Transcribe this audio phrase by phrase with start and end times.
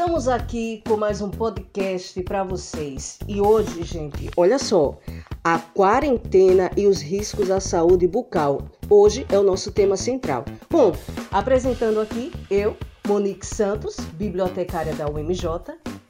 [0.00, 3.18] Estamos aqui com mais um podcast para vocês.
[3.28, 4.98] E hoje, gente, olha só,
[5.44, 8.62] a quarentena e os riscos à saúde bucal.
[8.88, 10.46] Hoje é o nosso tema central.
[10.70, 10.92] Bom,
[11.30, 15.44] apresentando aqui eu, Monique Santos, bibliotecária da UMJ,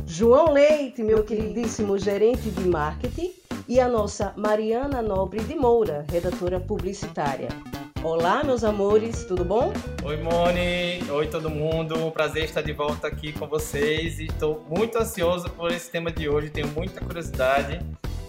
[0.06, 3.32] João Leite, meu queridíssimo gerente de marketing,
[3.66, 7.48] e a nossa Mariana Nobre de Moura, redatora publicitária.
[8.02, 9.74] Olá, meus amores, tudo bom?
[10.02, 11.10] Oi, Moni.
[11.10, 12.10] Oi, todo mundo.
[12.12, 16.26] Prazer estar de volta aqui com vocês e estou muito ansioso por esse tema de
[16.26, 16.48] hoje.
[16.48, 17.78] Tenho muita curiosidade.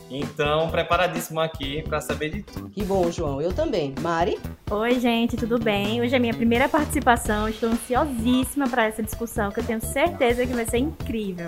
[0.10, 2.70] Então, preparadíssimo aqui para saber de tudo.
[2.70, 3.42] Que bom, João.
[3.42, 3.96] Eu também.
[4.02, 4.38] Mari?
[4.70, 6.02] Oi, gente, tudo bem?
[6.02, 7.48] Hoje é a minha primeira participação.
[7.48, 11.48] Estou ansiosíssima para essa discussão que eu tenho certeza que vai ser incrível.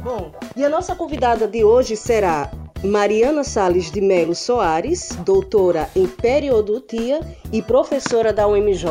[0.00, 2.50] Bom, e a nossa convidada de hoje será
[2.84, 7.20] Mariana Sales de Melo Soares, doutora em periodontia
[7.52, 8.84] e professora da UMJ.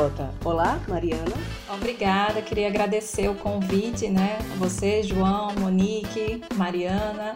[0.46, 1.34] Olá, Mariana.
[1.70, 7.36] Obrigada, queria agradecer o convite, né, a você, João, Monique, Mariana,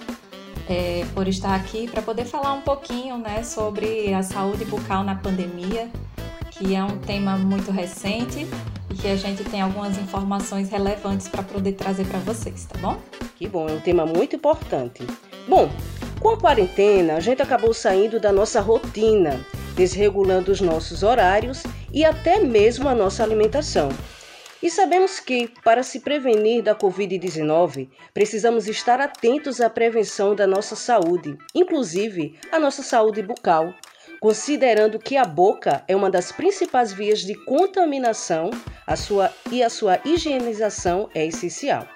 [0.70, 5.16] é, por estar aqui para poder falar um pouquinho, né, sobre a saúde bucal na
[5.16, 5.90] pandemia,
[6.52, 8.48] que é um tema muito recente
[8.90, 12.98] e que a gente tem algumas informações relevantes para poder trazer para vocês, tá bom?
[13.36, 15.06] Que bom, é um tema muito importante.
[15.48, 15.70] Bom,
[16.26, 19.46] com a quarentena, a gente acabou saindo da nossa rotina,
[19.76, 21.62] desregulando os nossos horários
[21.94, 23.90] e até mesmo a nossa alimentação.
[24.60, 30.76] E sabemos que, para se prevenir da Covid-19, precisamos estar atentos à prevenção da nossa
[30.76, 33.72] saúde, inclusive a nossa saúde bucal,
[34.20, 38.50] considerando que a boca é uma das principais vias de contaminação
[38.88, 41.88] a sua, e a sua higienização é essencial.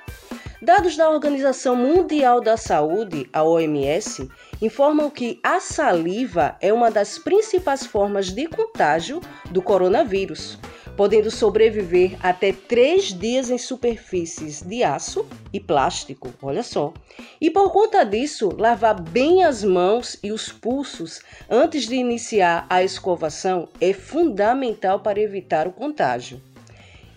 [0.61, 4.29] Dados da Organização Mundial da Saúde, a OMS,
[4.61, 9.21] informam que a saliva é uma das principais formas de contágio
[9.51, 10.59] do coronavírus,
[10.97, 16.29] podendo sobreviver até três dias em superfícies de aço e plástico.
[16.41, 16.93] Olha só.
[17.39, 22.83] E por conta disso, lavar bem as mãos e os pulsos antes de iniciar a
[22.83, 26.41] escovação é fundamental para evitar o contágio.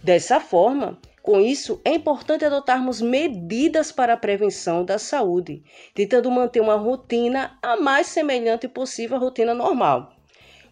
[0.00, 5.62] Dessa forma, com isso, é importante adotarmos medidas para a prevenção da saúde,
[5.94, 10.16] tentando manter uma rotina a mais semelhante possível à rotina normal,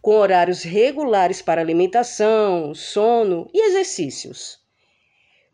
[0.03, 4.59] com horários regulares para alimentação, sono e exercícios.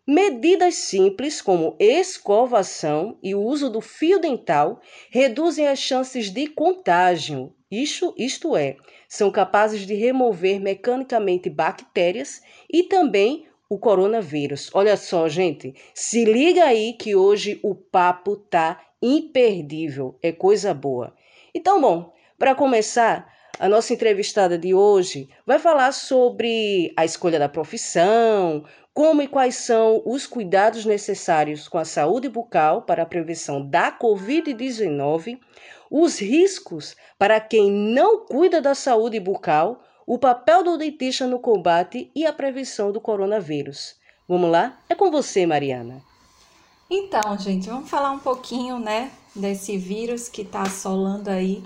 [0.09, 4.81] Medidas simples como escovação e o uso do fio dental
[5.11, 7.53] reduzem as chances de contágio.
[7.69, 8.77] Isto, isto é,
[9.09, 12.41] são capazes de remover mecanicamente bactérias
[12.73, 14.71] e também o coronavírus.
[14.75, 21.15] Olha só, gente, se liga aí que hoje o papo tá imperdível, é coisa boa.
[21.55, 23.27] Então, bom, para começar,
[23.59, 29.57] a nossa entrevistada de hoje vai falar sobre a escolha da profissão, como e quais
[29.57, 35.39] são os cuidados necessários com a saúde bucal para a prevenção da Covid-19,
[35.91, 42.11] os riscos para quem não cuida da saúde bucal, o papel do dentista no combate
[42.15, 43.97] e a prevenção do coronavírus.
[44.29, 44.79] Vamos lá?
[44.89, 46.01] É com você, Mariana.
[46.89, 51.65] Então, gente, vamos falar um pouquinho, né, desse vírus que está assolando aí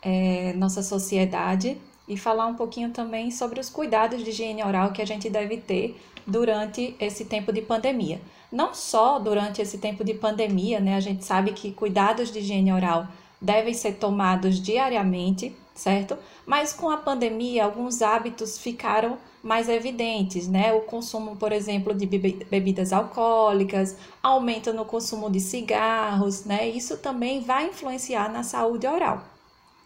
[0.00, 1.76] é, nossa sociedade
[2.08, 5.58] e falar um pouquinho também sobre os cuidados de higiene oral que a gente deve
[5.58, 8.20] ter durante esse tempo de pandemia.
[8.50, 12.72] Não só durante esse tempo de pandemia, né, a gente sabe que cuidados de higiene
[12.72, 13.06] oral
[13.42, 16.16] devem ser tomados diariamente, certo?
[16.46, 20.72] Mas com a pandemia, alguns hábitos ficaram mais evidentes, né?
[20.72, 26.68] O consumo, por exemplo, de bebidas alcoólicas, aumento no consumo de cigarros, né?
[26.68, 29.24] Isso também vai influenciar na saúde oral,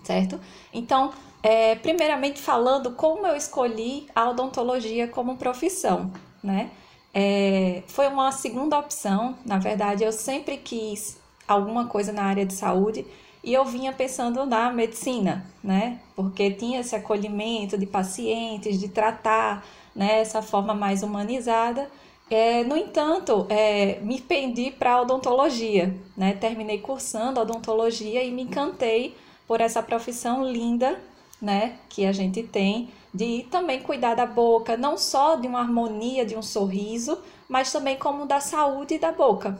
[0.05, 0.39] certo?
[0.73, 1.13] Então,
[1.43, 6.13] é, primeiramente falando, como eu escolhi a odontologia como profissão,
[6.43, 6.71] né?
[7.15, 11.19] É, foi uma segunda opção, na verdade, eu sempre quis
[11.49, 13.07] alguma coisa na área de saúde,
[13.47, 16.01] e eu vinha pensando na medicina, né?
[16.17, 19.65] Porque tinha esse acolhimento de pacientes, de tratar,
[19.95, 20.19] né?
[20.19, 21.89] Essa forma mais humanizada.
[22.29, 26.33] É, no entanto, é, me pendi para odontologia, né?
[26.33, 29.17] Terminei cursando odontologia e me encantei
[29.47, 31.01] por essa profissão linda,
[31.41, 31.79] né?
[31.89, 36.37] Que a gente tem de também cuidar da boca, não só de uma harmonia, de
[36.37, 37.17] um sorriso,
[37.49, 39.57] mas também como da saúde da boca,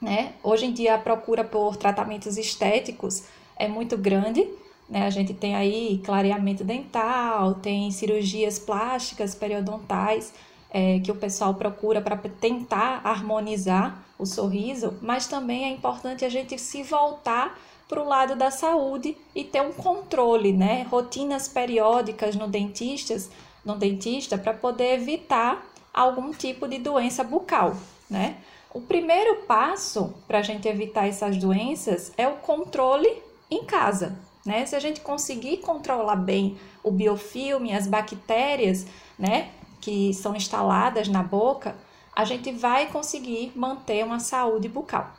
[0.00, 0.34] né?
[0.42, 3.24] Hoje em dia a procura por tratamentos estéticos
[3.56, 4.46] é muito grande,
[4.88, 5.06] né?
[5.06, 10.32] A gente tem aí clareamento dental, tem cirurgias plásticas, periodontais,
[10.70, 16.28] é, que o pessoal procura para tentar harmonizar o sorriso, mas também é importante a
[16.28, 17.58] gente se voltar
[17.88, 20.86] para o lado da saúde e ter um controle, né?
[20.90, 22.50] Rotinas periódicas no
[23.64, 27.76] no dentista para poder evitar algum tipo de doença bucal,
[28.08, 28.36] né?
[28.76, 33.10] O primeiro passo para a gente evitar essas doenças é o controle
[33.50, 34.18] em casa.
[34.44, 34.66] Né?
[34.66, 38.86] Se a gente conseguir controlar bem o biofilme, as bactérias
[39.18, 39.48] né,
[39.80, 41.74] que são instaladas na boca,
[42.14, 45.10] a gente vai conseguir manter uma saúde bucal.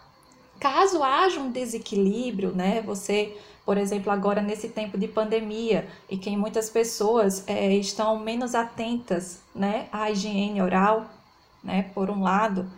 [0.60, 6.30] Caso haja um desequilíbrio, né, você, por exemplo, agora nesse tempo de pandemia e que
[6.38, 11.08] muitas pessoas é, estão menos atentas né, à higiene oral,
[11.64, 12.70] né, por um lado,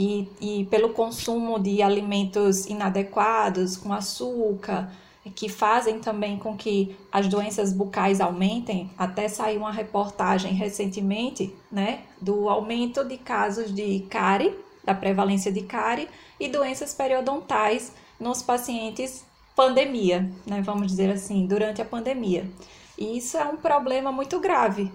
[0.00, 4.90] e, e pelo consumo de alimentos inadequados, com açúcar,
[5.34, 8.90] que fazem também com que as doenças bucais aumentem.
[8.96, 15.60] Até saiu uma reportagem recentemente, né, do aumento de casos de cárie, da prevalência de
[15.60, 16.08] cárie
[16.40, 19.22] e doenças periodontais nos pacientes
[19.54, 22.50] pandemia, né, vamos dizer assim, durante a pandemia.
[22.96, 24.90] E isso é um problema muito grave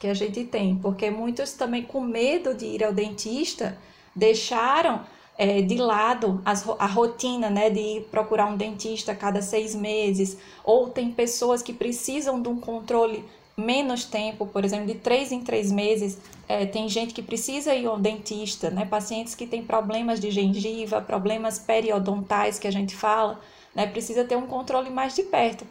[0.00, 3.76] que a gente tem, porque muitos também com medo de ir ao dentista
[4.16, 5.02] deixaram
[5.38, 10.38] é, de lado as, a rotina né, de procurar um dentista a cada seis meses,
[10.64, 13.22] ou tem pessoas que precisam de um controle
[13.56, 16.18] menos tempo, por exemplo, de três em três meses.
[16.48, 18.84] É, tem gente que precisa ir ao dentista, né?
[18.84, 23.40] Pacientes que têm problemas de gengiva, problemas periodontais que a gente fala,
[23.74, 23.86] né?
[23.86, 25.66] Precisa ter um controle mais de perto.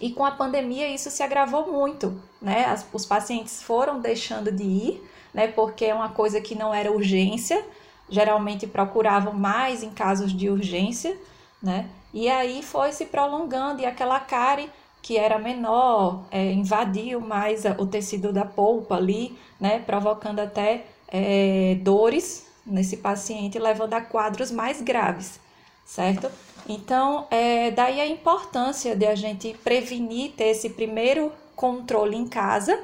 [0.00, 2.64] E com a pandemia isso se agravou muito, né?
[2.66, 5.02] As, os pacientes foram deixando de ir,
[5.36, 5.48] né?
[5.48, 7.62] Porque é uma coisa que não era urgência,
[8.08, 11.14] geralmente procuravam mais em casos de urgência,
[11.62, 11.90] né?
[12.14, 14.70] E aí foi se prolongando e aquela cárie
[15.02, 19.78] que era menor é, invadiu mais o tecido da polpa ali, né?
[19.78, 25.38] Provocando até é, dores nesse paciente, levando a quadros mais graves,
[25.84, 26.30] certo?
[26.66, 32.76] Então, é, daí a importância de a gente prevenir, ter esse primeiro controle em casa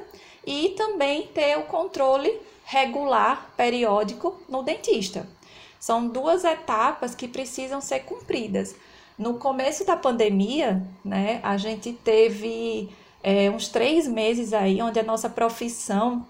[0.45, 5.27] e também ter o controle regular, periódico no dentista.
[5.79, 8.75] São duas etapas que precisam ser cumpridas.
[9.17, 12.89] No começo da pandemia, né, a gente teve
[13.21, 16.25] é, uns três meses aí onde a nossa profissão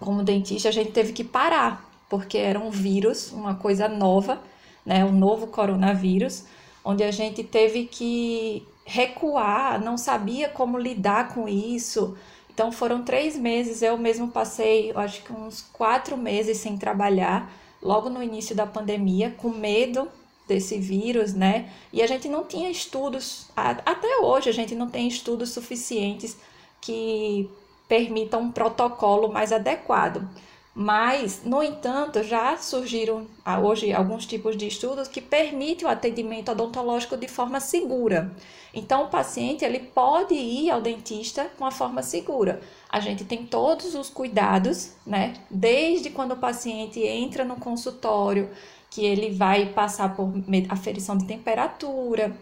[0.00, 4.40] como dentista a gente teve que parar, porque era um vírus, uma coisa nova,
[4.84, 6.44] né, um novo coronavírus,
[6.84, 12.16] onde a gente teve que recuar, não sabia como lidar com isso,
[12.52, 17.50] então foram três meses, eu mesmo passei, acho que uns quatro meses sem trabalhar,
[17.80, 20.08] logo no início da pandemia, com medo
[20.46, 21.70] desse vírus, né?
[21.92, 26.36] E a gente não tinha estudos, até hoje a gente não tem estudos suficientes
[26.80, 27.48] que
[27.88, 30.28] permitam um protocolo mais adequado.
[30.74, 36.50] Mas, no entanto, já surgiram ah, hoje alguns tipos de estudos que permitem o atendimento
[36.50, 38.34] odontológico de forma segura.
[38.72, 42.62] Então, o paciente ele pode ir ao dentista com a forma segura.
[42.88, 45.34] A gente tem todos os cuidados, né?
[45.50, 48.48] Desde quando o paciente entra no consultório,
[48.90, 50.32] que ele vai passar por
[50.70, 52.34] aferição de temperatura,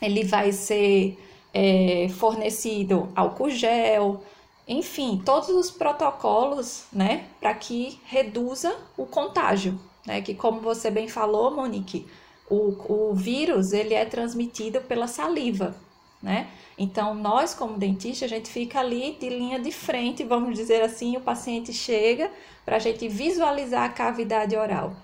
[0.00, 1.18] ele vai ser
[1.52, 4.22] é, fornecido álcool gel,
[4.66, 11.08] enfim, todos os protocolos, né, para que reduza o contágio, né, que como você bem
[11.08, 12.06] falou, Monique,
[12.48, 15.74] o, o vírus, ele é transmitido pela saliva,
[16.22, 16.48] né,
[16.78, 21.16] então nós como dentista, a gente fica ali de linha de frente, vamos dizer assim,
[21.16, 22.30] o paciente chega
[22.64, 24.94] para a gente visualizar a cavidade oral.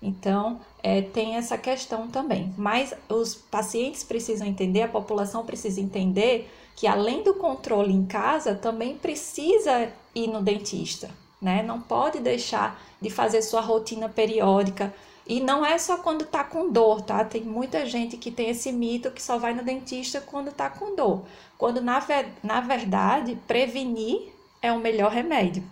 [0.00, 2.54] Então, é, tem essa questão também.
[2.56, 8.54] Mas os pacientes precisam entender, a população precisa entender que além do controle em casa,
[8.54, 11.10] também precisa ir no dentista,
[11.42, 11.60] né?
[11.62, 14.94] Não pode deixar de fazer sua rotina periódica.
[15.26, 17.24] E não é só quando tá com dor, tá?
[17.24, 20.94] Tem muita gente que tem esse mito que só vai no dentista quando tá com
[20.94, 21.24] dor.
[21.58, 22.00] Quando na,
[22.42, 25.62] na verdade, prevenir é o melhor remédio.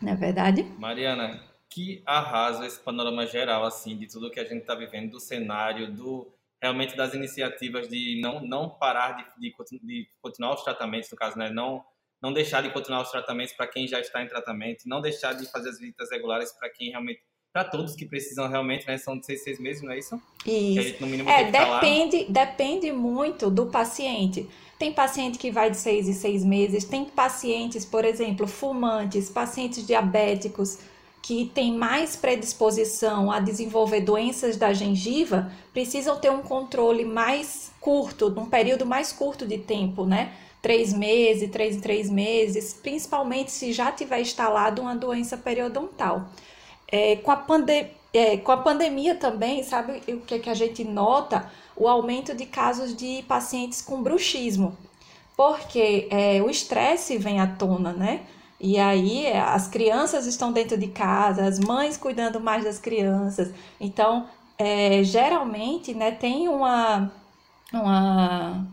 [0.00, 0.66] Não é verdade?
[0.78, 1.40] Mariana,
[1.72, 5.92] que arrasa esse panorama geral, assim, de tudo que a gente está vivendo, do cenário,
[5.92, 11.16] do realmente das iniciativas de não, não parar de, de, de continuar os tratamentos, no
[11.16, 11.50] caso, né?
[11.50, 11.84] não,
[12.22, 15.50] não deixar de continuar os tratamentos para quem já está em tratamento, não deixar de
[15.50, 17.20] fazer as visitas regulares para quem realmente
[17.52, 18.96] para todos que precisam realmente, né?
[18.96, 20.18] São de seis, seis meses, não é isso?
[20.46, 20.82] Isso.
[20.82, 24.48] Gente, no mínimo, é, depende, depende muito do paciente.
[24.78, 29.86] Tem paciente que vai de seis e seis meses, tem pacientes, por exemplo, fumantes, pacientes
[29.86, 30.78] diabéticos,
[31.22, 38.28] que têm mais predisposição a desenvolver doenças da gengiva precisam ter um controle mais curto,
[38.28, 40.32] num período mais curto de tempo, né?
[40.60, 46.28] Três meses, três em três meses, principalmente se já tiver instalado uma doença periodontal.
[46.88, 50.84] É, com, a pande é, com a pandemia também, sabe o que, que a gente
[50.84, 51.50] nota?
[51.76, 54.76] O aumento de casos de pacientes com bruxismo,
[55.36, 58.22] porque é, o estresse vem à tona, né?
[58.62, 63.52] E aí as crianças estão dentro de casa, as mães cuidando mais das crianças.
[63.80, 67.10] Então, é, geralmente, né, tem uma,
[67.72, 68.64] uma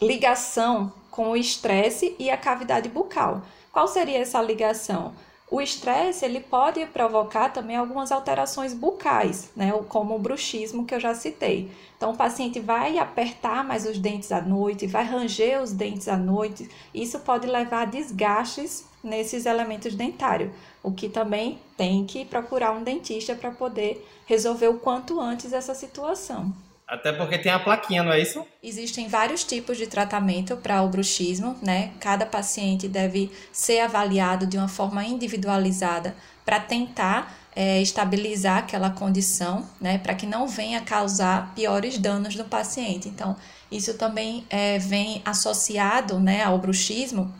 [0.00, 3.42] ligação com o estresse e a cavidade bucal.
[3.70, 5.12] Qual seria essa ligação?
[5.50, 11.00] O estresse ele pode provocar também algumas alterações bucais, né, como o bruxismo que eu
[11.00, 11.70] já citei.
[11.96, 16.16] Então, o paciente vai apertar mais os dentes à noite, vai ranger os dentes à
[16.16, 16.68] noite.
[16.94, 20.50] Isso pode levar a desgastes nesses elementos dentários,
[20.82, 25.74] o que também tem que procurar um dentista para poder resolver o quanto antes essa
[25.74, 26.52] situação.
[26.86, 28.46] Até porque tem a plaquinha, não é isso?
[28.62, 31.92] Existem vários tipos de tratamento para o bruxismo, né?
[32.00, 39.68] Cada paciente deve ser avaliado de uma forma individualizada para tentar é, estabilizar aquela condição,
[39.78, 39.98] né?
[39.98, 43.06] Para que não venha causar piores danos no paciente.
[43.06, 43.36] Então,
[43.70, 47.34] isso também é, vem associado, né, ao bruxismo.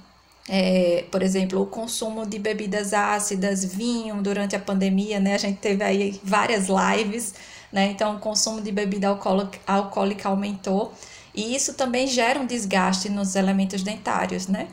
[0.49, 5.35] É, por exemplo, o consumo de bebidas ácidas, vinho durante a pandemia, né?
[5.35, 7.35] A gente teve aí várias lives
[7.73, 7.91] né?
[7.91, 10.93] Então, o consumo de bebida alcoólica, alcoólica aumentou
[11.35, 14.69] e isso também gera um desgaste nos elementos dentários, né?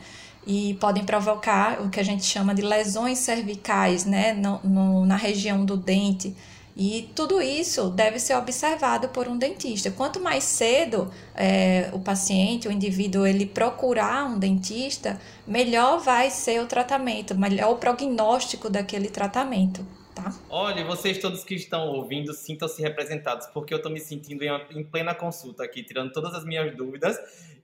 [0.46, 4.32] E podem provocar o que a gente chama de lesões cervicais, né?
[4.32, 6.34] No, no, na região do dente.
[6.76, 9.90] E tudo isso deve ser observado por um dentista.
[9.90, 16.60] Quanto mais cedo é, o paciente, o indivíduo, ele procurar um dentista, melhor vai ser
[16.60, 20.34] o tratamento, melhor o prognóstico daquele tratamento tá?
[20.48, 24.82] Olha, vocês todos que estão ouvindo, sintam-se representados, porque eu estou me sentindo em, em,
[24.82, 27.16] plena consulta aqui, tirando todas as minhas dúvidas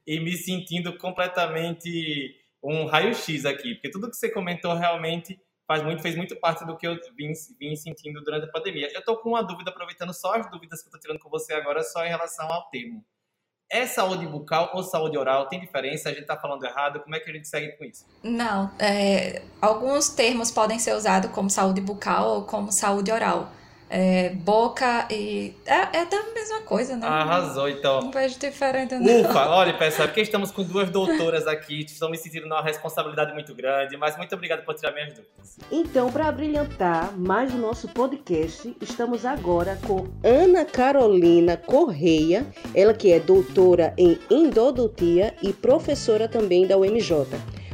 [0.07, 5.41] e me sentindo completamente um raio-x aqui, porque tudo que você comentou realmente
[5.73, 8.91] faz muito, fez muito parte do que eu vim, vim sentindo durante a pandemia.
[8.93, 11.55] Eu estou com uma dúvida, aproveitando só as dúvidas que eu estou tirando com você
[11.55, 13.03] agora, só em relação ao termo.
[13.71, 15.49] É saúde bucal ou saúde oral?
[15.49, 16.11] Tem diferença?
[16.11, 17.01] A gente está falando errado?
[17.01, 18.05] Como é que a gente segue com isso?
[18.23, 18.71] Não.
[18.79, 23.51] É, alguns termos podem ser usados como saúde bucal ou como saúde oral
[23.95, 25.55] é, boca e.
[25.67, 27.07] É, é da mesma coisa, né?
[27.07, 28.01] Arrasou, então.
[28.01, 29.21] Não vejo diferente, não.
[29.21, 33.55] Ufa, olha, pessoal, porque estamos com duas doutoras aqui, estou me sentindo numa responsabilidade muito
[33.55, 35.59] grande, mas muito obrigado por tirar minhas dúvidas.
[35.71, 43.13] Então, para brilhantar mais o nosso podcast, estamos agora com Ana Carolina Correia, ela que
[43.13, 47.27] é doutora em endodontia e professora também da UMJ.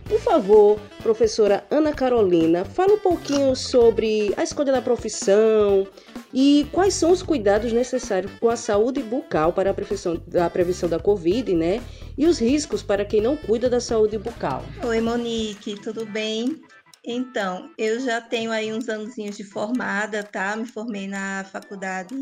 [0.09, 5.87] Por favor, professora Ana Carolina, fala um pouquinho sobre a escolha da profissão
[6.33, 10.88] e quais são os cuidados necessários com a saúde bucal para a prevenção da, prevenção
[10.88, 11.83] da Covid, né?
[12.17, 14.65] E os riscos para quem não cuida da saúde bucal.
[14.83, 16.59] Oi, Monique, tudo bem?
[17.05, 20.57] Então, eu já tenho aí uns anos de formada, tá?
[20.57, 22.15] Me formei na Faculdade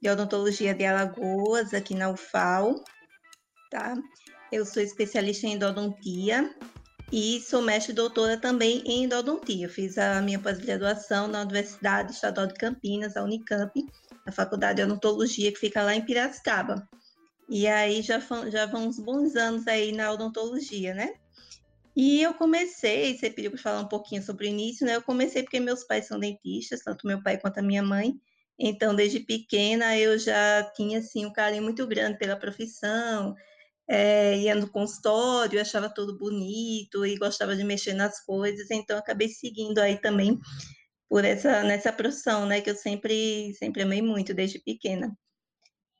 [0.00, 2.76] de Odontologia de Alagoas, aqui na UFAL,
[3.68, 3.96] tá?
[4.52, 6.54] Eu sou especialista em endodontia
[7.12, 9.68] e sou mestre doutora também em endodontia.
[9.68, 13.72] Fiz a minha pós-graduação na Universidade Estadual de Campinas, a Unicamp,
[14.24, 16.88] na Faculdade de Odontologia, que fica lá em Piracicaba.
[17.48, 21.14] E aí já, já vão uns bons anos aí na odontologia, né?
[21.96, 24.94] E eu comecei, você pediu para falar um pouquinho sobre o início, né?
[24.94, 28.14] Eu comecei porque meus pais são dentistas, tanto meu pai quanto a minha mãe.
[28.56, 33.34] Então, desde pequena, eu já tinha, assim, um carinho muito grande pela profissão,
[33.90, 39.28] é, ia no consultório, achava tudo bonito e gostava de mexer nas coisas, então acabei
[39.28, 40.38] seguindo aí também
[41.08, 45.12] por essa nessa profissão, né, que eu sempre sempre amei muito desde pequena.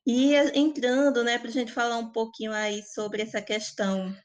[0.07, 4.17] E entrando, né, para a gente falar um pouquinho aí sobre essa questão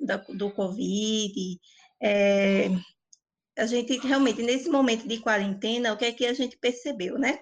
[0.00, 1.58] da, do Covid,
[2.00, 2.68] é,
[3.58, 7.40] a gente realmente, nesse momento de quarentena, o que é que a gente percebeu, né?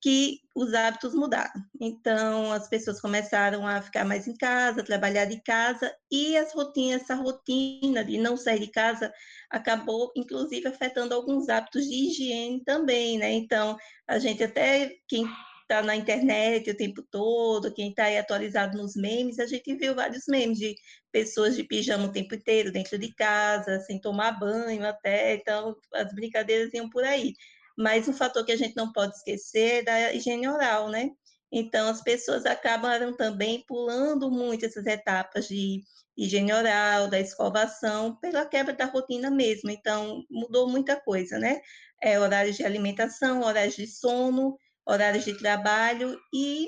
[0.00, 1.60] Que os hábitos mudaram.
[1.80, 7.02] Então, as pessoas começaram a ficar mais em casa, trabalhar de casa, e as rotinas,
[7.02, 9.12] essa rotina de não sair de casa
[9.50, 13.32] acabou, inclusive, afetando alguns hábitos de higiene também, né?
[13.32, 13.76] Então,
[14.06, 15.26] a gente até, quem
[15.62, 20.24] está na internet o tempo todo, quem está atualizado nos memes, a gente viu vários
[20.26, 20.74] memes de
[21.12, 26.14] pessoas de pijama o tempo inteiro dentro de casa, sem tomar banho até, então as
[26.14, 27.34] brincadeiras iam por aí.
[27.78, 31.10] Mas um fator que a gente não pode esquecer é da higiene oral, né?
[31.52, 35.82] Então, as pessoas acabaram também pulando muito essas etapas de
[36.16, 39.70] higiene oral, da escovação, pela quebra da rotina mesmo.
[39.70, 41.60] Então, mudou muita coisa, né?
[42.02, 46.66] É, horários de alimentação, horários de sono, horários de trabalho e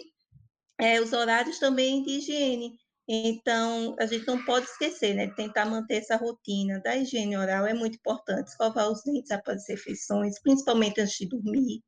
[0.78, 2.78] é, os horários também de higiene.
[3.12, 5.28] Então, a gente não pode esquecer, né?
[5.34, 8.48] Tentar manter essa rotina da higiene oral é muito importante.
[8.48, 11.82] Escovar os dentes após as refeições, principalmente antes de dormir.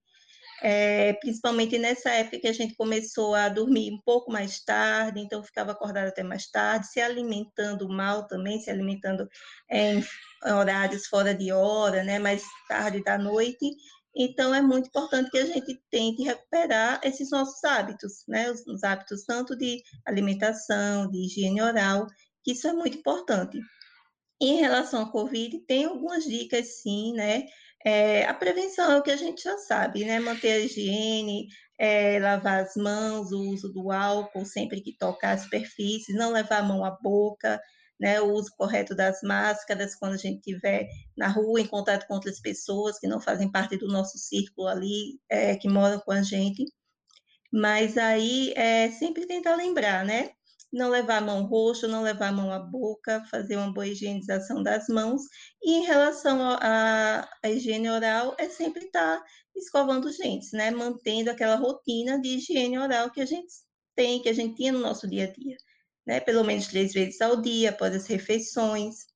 [0.62, 5.42] é, principalmente nessa época que a gente começou a dormir um pouco mais tarde, então
[5.44, 9.28] ficava acordado até mais tarde, se alimentando mal também, se alimentando
[9.70, 10.04] é, em
[10.52, 13.66] horários fora de hora, né, mais tarde da noite.
[14.14, 18.82] Então, é muito importante que a gente tente recuperar esses nossos hábitos, né, os, os
[18.84, 22.06] hábitos tanto de alimentação, de higiene oral,
[22.44, 23.58] que isso é muito importante.
[24.40, 27.44] Em relação ao Covid, tem algumas dicas, sim, né?
[27.84, 30.20] É, a prevenção é o que a gente já sabe, né?
[30.20, 31.46] Manter a higiene,
[31.78, 36.58] é, lavar as mãos, o uso do álcool sempre que tocar as superfícies, não levar
[36.58, 37.60] a mão à boca,
[38.02, 38.20] né?
[38.20, 42.40] O uso correto das máscaras quando a gente estiver na rua, em contato com outras
[42.40, 46.64] pessoas que não fazem parte do nosso círculo ali, é, que moram com a gente.
[47.52, 50.30] Mas aí é sempre tentar lembrar, né?
[50.72, 54.62] não levar a mão roxa, não levar a mão à boca, fazer uma boa higienização
[54.62, 55.22] das mãos.
[55.62, 60.70] E em relação à higiene oral, é sempre estar tá escovando os dentes, né?
[60.70, 63.52] Mantendo aquela rotina de higiene oral que a gente
[63.94, 65.56] tem, que a gente tinha no nosso dia a dia,
[66.06, 66.20] né?
[66.20, 69.06] Pelo menos três vezes ao dia, após as refeições.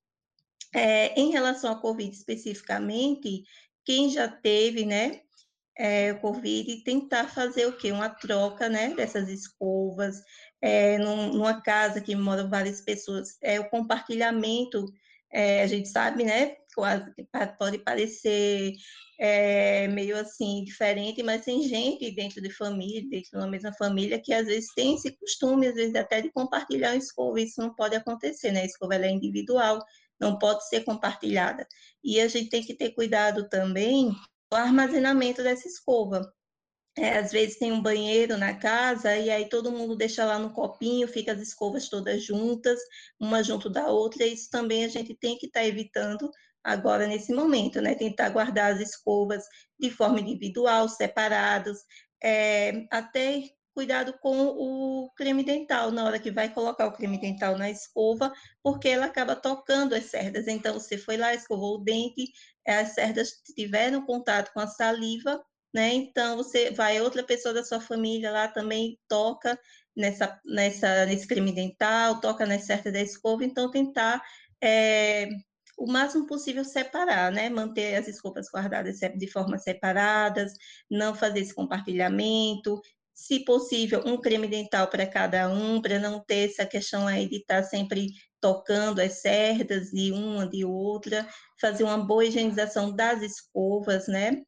[0.73, 3.43] É, em relação à Covid especificamente,
[3.85, 5.21] quem já teve, né?
[5.77, 7.91] É, Covid, tentar fazer o quê?
[7.91, 8.93] Uma troca, né?
[8.93, 10.21] Dessas escovas,
[10.61, 14.85] é, num, numa casa que moram várias pessoas, é, o compartilhamento,
[15.31, 16.55] é, a gente sabe, né,
[17.57, 18.73] pode parecer
[19.19, 24.33] é, meio assim diferente, mas tem gente dentro de família, dentro da mesma família, que
[24.33, 27.95] às vezes tem esse costume, às vezes até de compartilhar a escova, isso não pode
[27.95, 29.83] acontecer, né, a escova é individual,
[30.19, 31.67] não pode ser compartilhada.
[32.03, 34.11] E a gente tem que ter cuidado também
[34.51, 36.31] o armazenamento dessa escova,
[36.97, 40.51] é, às vezes tem um banheiro na casa e aí todo mundo deixa lá no
[40.51, 42.79] copinho, fica as escovas todas juntas,
[43.19, 46.27] uma junto da outra, e isso também a gente tem que estar tá evitando
[46.67, 47.95] agora nesse momento, né?
[47.95, 49.43] Tentar guardar as escovas
[49.79, 51.79] de forma individual, separadas,
[52.21, 53.43] é, até
[53.73, 58.33] cuidado com o creme dental, na hora que vai colocar o creme dental na escova,
[58.63, 60.47] porque ela acaba tocando as cerdas.
[60.47, 62.31] Então, você foi lá, escovou o dente,
[62.67, 65.41] as cerdas tiveram contato com a saliva,
[65.73, 65.93] né?
[65.93, 69.59] Então você vai outra pessoa da sua família lá também toca
[69.95, 74.21] nessa nessa nesse creme dental, toca nas certas da escova, então tentar
[74.61, 75.27] é,
[75.77, 77.49] o máximo possível separar, né?
[77.49, 80.53] Manter as escovas guardadas de forma separadas,
[80.89, 82.81] não fazer esse compartilhamento,
[83.17, 87.37] se possível, um creme dental para cada um, para não ter essa questão aí de
[87.37, 88.09] estar tá sempre
[88.39, 91.27] tocando as cerdas de uma, de outra,
[91.59, 94.43] fazer uma boa higienização das escovas, né?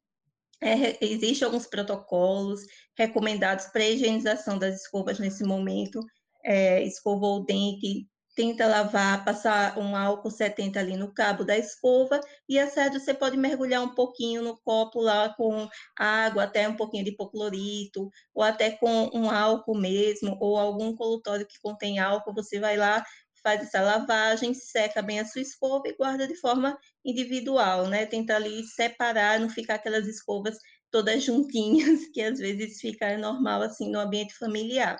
[0.60, 2.60] É, Existem alguns protocolos
[2.96, 6.00] recomendados para higienização das escovas nesse momento.
[6.44, 8.06] É, escovou o dente,
[8.40, 13.12] tenta lavar, passar um álcool 70 ali no cabo da escova e a certo você
[13.12, 18.42] pode mergulhar um pouquinho no copo lá com água, até um pouquinho de hipoclorito, ou
[18.42, 23.04] até com um álcool mesmo, ou algum colutório que contém álcool, você vai lá,
[23.42, 28.06] faz essa lavagem, seca bem a sua escova e guarda de forma individual, né?
[28.06, 30.56] Tenta ali separar, não ficar aquelas escovas
[30.90, 34.98] todas juntinhas, que às vezes fica normal assim no ambiente familiar.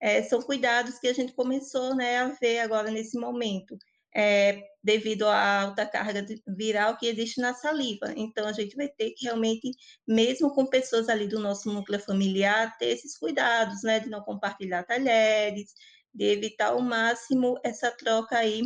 [0.00, 3.76] É, são cuidados que a gente começou né, a ver agora nesse momento,
[4.14, 8.12] é, devido à alta carga viral que existe na saliva.
[8.16, 9.70] Então, a gente vai ter que realmente,
[10.08, 14.84] mesmo com pessoas ali do nosso núcleo familiar, ter esses cuidados, né, de não compartilhar
[14.84, 15.74] talheres,
[16.14, 18.62] de evitar ao máximo essa troca aí,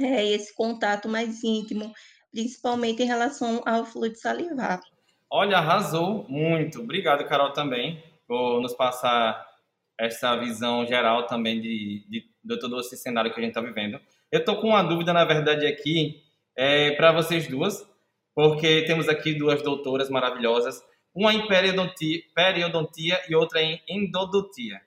[0.00, 1.92] é, esse contato mais íntimo,
[2.32, 4.80] principalmente em relação ao fluido salivar.
[5.30, 6.80] Olha, arrasou muito.
[6.80, 9.45] Obrigado, Carol, também, por nos passar
[9.98, 13.98] essa visão geral também de, de, de todo esse cenário que a gente está vivendo.
[14.30, 16.22] Eu estou com uma dúvida, na verdade, aqui
[16.56, 17.86] é, para vocês duas,
[18.34, 20.82] porque temos aqui duas doutoras maravilhosas,
[21.14, 24.80] uma em periodontia, periodontia e outra em endodontia.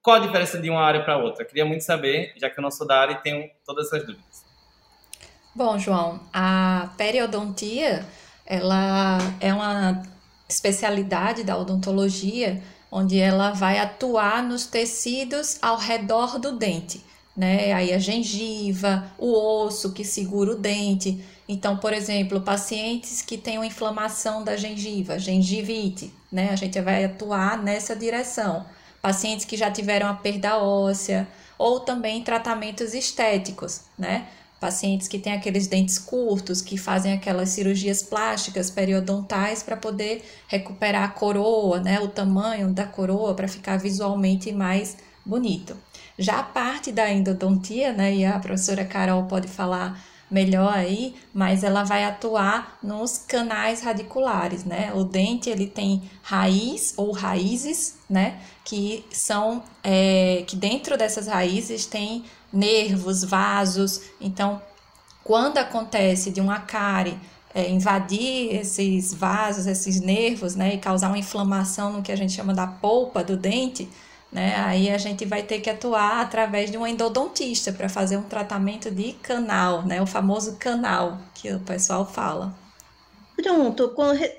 [0.00, 1.44] Qual a diferença de uma área para outra?
[1.44, 4.44] Queria muito saber, já que eu não sou da área e tenho todas essas dúvidas.
[5.54, 8.04] Bom, João, a periodontia,
[8.46, 10.02] ela é uma
[10.48, 12.62] especialidade da odontologia
[12.92, 17.02] onde ela vai atuar nos tecidos ao redor do dente,
[17.34, 17.72] né?
[17.72, 21.24] Aí a gengiva, o osso que segura o dente.
[21.48, 26.50] Então, por exemplo, pacientes que têm uma inflamação da gengiva, gengivite, né?
[26.52, 28.66] A gente vai atuar nessa direção
[29.02, 31.26] pacientes que já tiveram a perda óssea,
[31.58, 34.28] ou também tratamentos estéticos, né?
[34.62, 41.02] Pacientes que têm aqueles dentes curtos, que fazem aquelas cirurgias plásticas periodontais para poder recuperar
[41.02, 41.98] a coroa, né?
[41.98, 44.96] O tamanho da coroa para ficar visualmente mais
[45.26, 45.76] bonito.
[46.16, 48.14] Já a parte da endodontia, né?
[48.14, 50.00] E a professora Carol pode falar
[50.32, 54.90] melhor aí, mas ela vai atuar nos canais radiculares, né?
[54.94, 58.40] O dente ele tem raiz ou raízes, né?
[58.64, 64.00] Que são é, que dentro dessas raízes tem nervos, vasos.
[64.18, 64.60] Então,
[65.22, 67.18] quando acontece de uma cárie
[67.54, 72.32] é, invadir esses vasos, esses nervos, né, e causar uma inflamação no que a gente
[72.32, 73.86] chama da polpa do dente,
[74.32, 78.22] né, aí a gente vai ter que atuar através de um endodontista para fazer um
[78.22, 82.62] tratamento de canal, né, o famoso canal que o pessoal fala.
[83.36, 83.94] Pronto,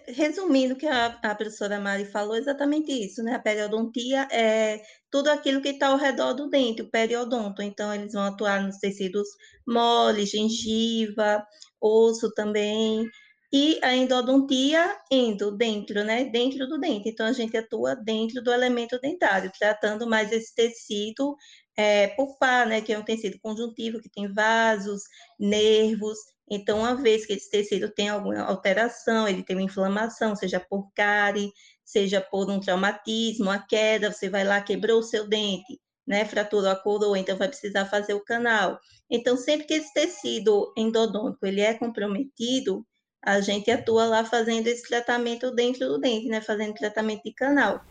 [0.08, 3.36] resumindo o que a, a professora Mari falou, exatamente isso, né?
[3.36, 7.62] A periodontia é tudo aquilo que está ao redor do dente, o periodonto.
[7.62, 9.28] Então, eles vão atuar nos tecidos
[9.68, 11.46] moles, gengiva,
[11.82, 13.06] osso também.
[13.54, 16.26] E a endodontia, endo, dentro, né?
[16.26, 17.10] Dentro do dente.
[17.10, 21.36] Então, a gente atua dentro do elemento dentário, tratando mais esse tecido
[21.78, 22.82] é, pulpar, né?
[22.82, 25.04] Que é um tecido conjuntivo, que tem vasos,
[25.40, 26.18] nervos.
[26.50, 30.92] Então, uma vez que esse tecido tem alguma alteração, ele tem uma inflamação, seja por
[30.94, 31.52] cárie,
[31.86, 36.70] seja por um traumatismo, a queda, você vai lá, quebrou o seu dente, né, fraturou
[36.70, 38.80] a coroa, então vai precisar fazer o canal.
[39.10, 42.86] Então, sempre que esse tecido endodôntico ele é comprometido,
[43.24, 47.82] a gente atua lá fazendo esse tratamento dentro do dente, né, fazendo tratamento de canal.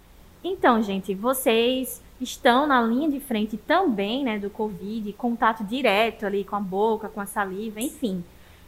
[0.44, 6.44] Então, gente, vocês estão na linha de frente também, né, do Covid, contato direto ali
[6.44, 8.22] com a boca, com a saliva, enfim.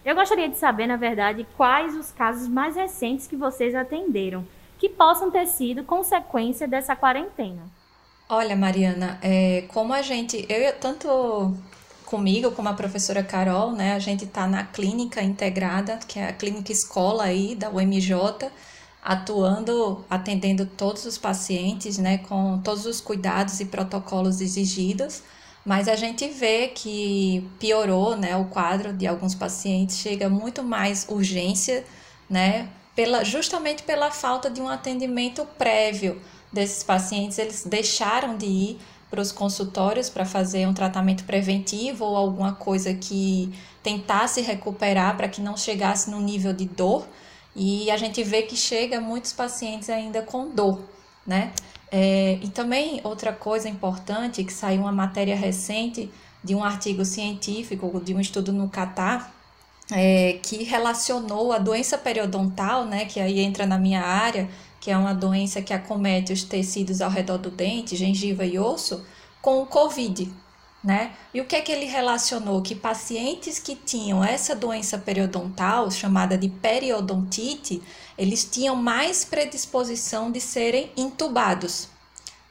[0.04, 4.46] Eu gostaria de saber, na verdade, quais os casos mais recentes que vocês atenderam,
[4.78, 7.62] que possam ter sido consequência dessa quarentena.
[8.28, 11.54] Olha, Mariana, é, como a gente, eu tanto
[12.04, 16.32] comigo como a professora Carol, né, a gente está na clínica integrada, que é a
[16.32, 18.50] clínica escola aí da UMJ,
[19.02, 25.22] atuando, atendendo todos os pacientes, né, com todos os cuidados e protocolos exigidos.
[25.64, 31.06] Mas a gente vê que piorou, né, o quadro de alguns pacientes, chega muito mais
[31.08, 31.84] urgência,
[32.28, 36.20] né, pela, justamente pela falta de um atendimento prévio
[36.52, 38.78] desses pacientes, eles deixaram de ir
[39.14, 45.28] para os consultórios para fazer um tratamento preventivo ou alguma coisa que tentasse recuperar para
[45.28, 47.06] que não chegasse no nível de dor.
[47.54, 50.80] E a gente vê que chega muitos pacientes ainda com dor,
[51.24, 51.52] né?
[51.92, 56.10] É, e também outra coisa importante, que saiu uma matéria recente
[56.42, 59.32] de um artigo científico, de um estudo no Catar,
[59.92, 64.48] é, que relacionou a doença periodontal, né, que aí entra na minha área,
[64.84, 69.02] que é uma doença que acomete os tecidos ao redor do dente, gengiva e osso,
[69.40, 70.30] com o Covid,
[70.84, 71.12] né?
[71.32, 72.60] E o que é que ele relacionou?
[72.60, 77.82] Que pacientes que tinham essa doença periodontal, chamada de periodontite,
[78.18, 81.88] eles tinham mais predisposição de serem intubados,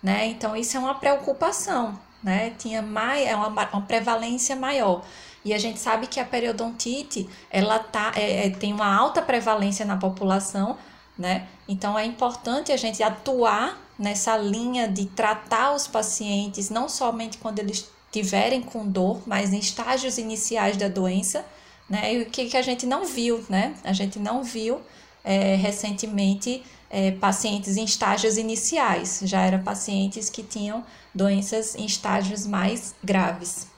[0.01, 0.25] né?
[0.25, 2.51] Então isso é uma preocupação, né?
[2.57, 5.05] Tinha mais, é uma, uma prevalência maior.
[5.45, 9.85] E a gente sabe que a periodontite, ela tá, é, é, tem uma alta prevalência
[9.85, 10.79] na população,
[11.17, 11.47] né?
[11.67, 17.59] Então é importante a gente atuar nessa linha de tratar os pacientes, não somente quando
[17.59, 21.45] eles tiverem com dor, mas em estágios iniciais da doença,
[21.89, 22.13] né?
[22.13, 23.75] E o que, que a gente não viu, né?
[23.83, 24.81] A gente não viu
[25.23, 32.45] é, recentemente é, pacientes em estágios iniciais, já eram pacientes que tinham doenças em estágios
[32.45, 33.72] mais graves.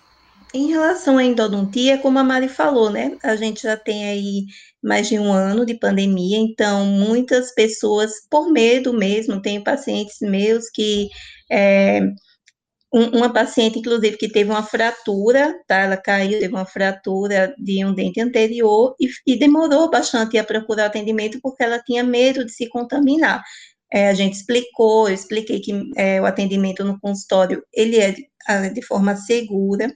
[0.53, 3.17] Em relação à endodontia, como a Mari falou, né?
[3.21, 4.45] A gente já tem aí
[4.81, 10.69] mais de um ano de pandemia, então muitas pessoas, por medo mesmo, tem pacientes meus
[10.69, 11.09] que
[11.51, 12.01] é,
[12.95, 15.81] uma paciente, inclusive, que teve uma fratura, tá?
[15.81, 20.85] Ela caiu, teve uma fratura de um dente anterior e, e demorou bastante a procurar
[20.85, 23.43] atendimento porque ela tinha medo de se contaminar.
[23.91, 28.25] É, a gente explicou, eu expliquei que é, o atendimento no consultório, ele é de,
[28.73, 29.93] de forma segura,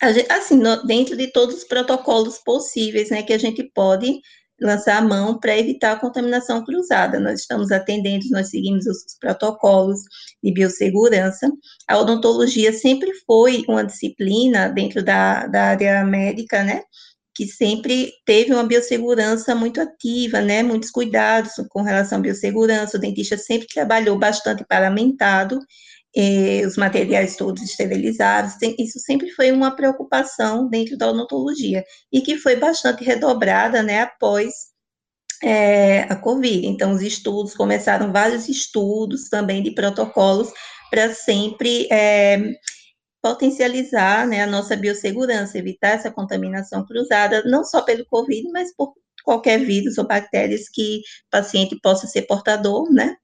[0.00, 4.20] assim, no, dentro de todos os protocolos possíveis, né, que a gente pode
[4.60, 7.20] lançar a mão para evitar a contaminação cruzada.
[7.20, 10.00] Nós estamos atendendo, nós seguimos os protocolos
[10.42, 11.50] de biossegurança.
[11.86, 16.82] A odontologia sempre foi uma disciplina dentro da, da área médica, né?
[17.34, 20.62] Que sempre teve uma biossegurança muito ativa, né?
[20.62, 22.96] Muitos cuidados com relação à biossegurança.
[22.96, 25.60] O dentista sempre trabalhou bastante paramentado
[26.66, 32.56] os materiais todos esterilizados, isso sempre foi uma preocupação dentro da odontologia, e que foi
[32.56, 34.52] bastante redobrada, né, após
[35.42, 36.66] é, a Covid.
[36.66, 40.50] Então, os estudos, começaram vários estudos também de protocolos
[40.90, 42.38] para sempre é,
[43.22, 48.94] potencializar né, a nossa biossegurança, evitar essa contaminação cruzada, não só pelo Covid, mas por
[49.24, 53.14] qualquer vírus ou bactérias que o paciente possa ser portador, né?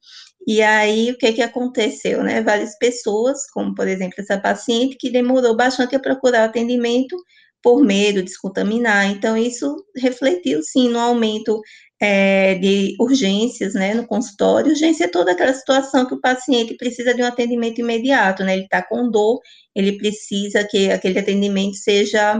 [0.46, 2.42] E aí, o que que aconteceu, né?
[2.42, 7.16] Várias pessoas, como por exemplo essa paciente, que demorou bastante a procurar atendimento
[7.62, 9.07] por medo de se contaminar.
[9.07, 11.61] Então, isso refletiu, sim, no aumento
[12.00, 14.70] é, de urgências, né, no consultório.
[14.72, 18.64] Urgência é toda aquela situação que o paciente precisa de um atendimento imediato, né, ele
[18.64, 19.40] está com dor,
[19.74, 22.38] ele precisa que aquele atendimento seja,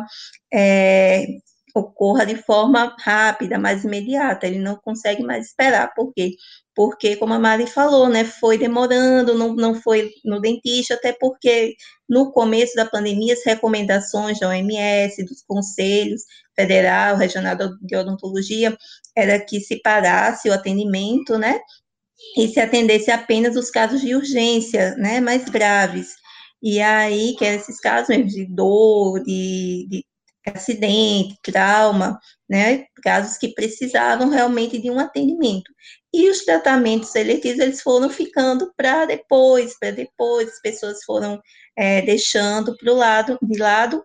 [0.53, 1.25] é,
[1.75, 6.37] ocorra de forma rápida, mais imediata, ele não consegue mais esperar, por quê?
[6.75, 11.75] Porque, como a Mari falou, né, foi demorando, não, não foi no dentista, até porque
[12.09, 16.23] no começo da pandemia, as recomendações da OMS, dos conselhos
[16.55, 18.77] federal, regional de odontologia,
[19.17, 21.61] era que se parasse o atendimento, né,
[22.37, 26.15] e se atendesse apenas os casos de urgência, né, mais graves.
[26.63, 30.05] E aí, que eram esses casos mesmo de dor, de, de
[30.47, 35.71] acidente, trauma, né, casos que precisavam realmente de um atendimento.
[36.13, 41.41] E os tratamentos seletivos, eles foram ficando para depois, para depois, as pessoas foram
[41.77, 44.05] é, deixando para o lado, de lado,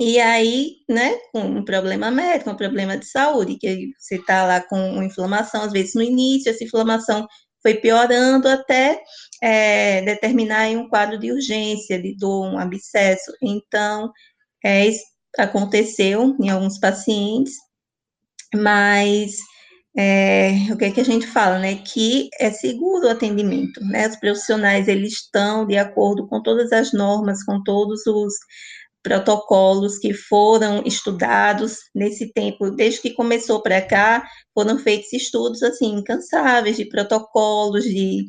[0.00, 4.60] e aí, né, com um problema médico, um problema de saúde, que você está lá
[4.60, 7.26] com inflamação, às vezes no início, essa inflamação
[7.60, 9.02] foi piorando até
[9.42, 13.32] é, determinar um quadro de urgência, de dor, um abscesso.
[13.42, 14.12] Então,
[14.64, 14.88] é,
[15.36, 17.54] aconteceu em alguns pacientes,
[18.54, 19.36] mas
[19.96, 21.76] é, o que, é que a gente fala, né?
[21.76, 24.08] Que é seguro o atendimento, né?
[24.08, 28.34] Os profissionais, eles estão de acordo com todas as normas, com todos os
[29.02, 35.94] protocolos que foram estudados nesse tempo, desde que começou para cá, foram feitos estudos, assim,
[35.94, 38.26] incansáveis de protocolos, de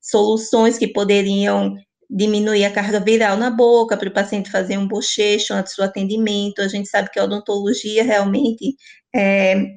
[0.00, 1.74] soluções que poderiam
[2.10, 6.60] diminuir a carga viral na boca, para o paciente fazer um bochecho antes do atendimento.
[6.60, 8.76] A gente sabe que a odontologia realmente
[9.14, 9.76] é,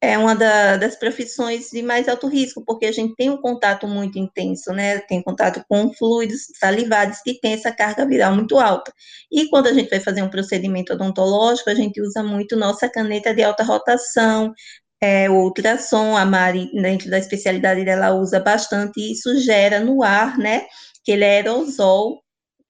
[0.00, 3.88] é uma da, das profissões de mais alto risco, porque a gente tem um contato
[3.88, 4.98] muito intenso, né?
[5.00, 8.92] Tem contato com fluidos salivares que tem essa carga viral muito alta.
[9.30, 13.34] E quando a gente vai fazer um procedimento odontológico, a gente usa muito nossa caneta
[13.34, 14.52] de alta rotação,
[15.00, 20.02] é, o ultrassom, a Mari, dentro da especialidade dela, usa bastante, e isso gera no
[20.02, 20.66] ar, né?
[21.06, 22.22] Que ele é aerosol,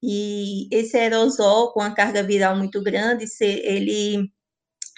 [0.02, 4.30] e esse aerosol, com a carga viral muito grande, ele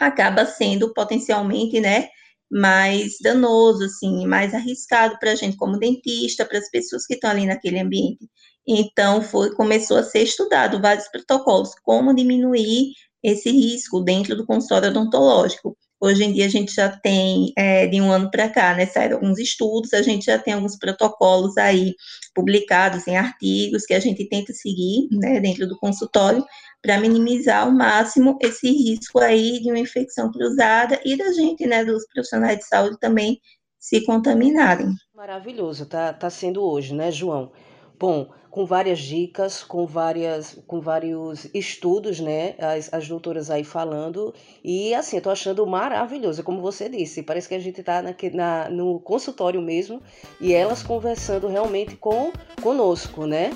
[0.01, 2.09] acaba sendo potencialmente, né,
[2.51, 7.31] mais danoso, assim, mais arriscado para a gente como dentista, para as pessoas que estão
[7.31, 8.29] ali naquele ambiente.
[8.67, 14.91] Então, foi, começou a ser estudado vários protocolos, como diminuir esse risco dentro do consultório
[14.91, 15.77] odontológico.
[16.01, 19.17] Hoje em dia a gente já tem, é, de um ano para cá, né, saíram
[19.17, 21.95] alguns estudos, a gente já tem alguns protocolos aí
[22.35, 26.45] publicados em artigos que a gente tenta seguir, né, dentro do consultório,
[26.81, 31.85] para minimizar ao máximo esse risco aí de uma infecção cruzada e da gente, né,
[31.85, 33.41] dos profissionais de saúde também
[33.79, 34.93] se contaminarem.
[35.15, 37.51] Maravilhoso, tá, tá sendo hoje, né, João?
[37.99, 42.55] Bom, com várias dicas, com, várias, com vários estudos, né?
[42.59, 44.33] As, as doutoras aí falando.
[44.63, 47.23] E assim, eu tô achando maravilhoso, como você disse.
[47.23, 50.01] Parece que a gente tá na, na, no consultório mesmo
[50.41, 52.33] e elas conversando realmente com
[52.63, 53.51] conosco, né?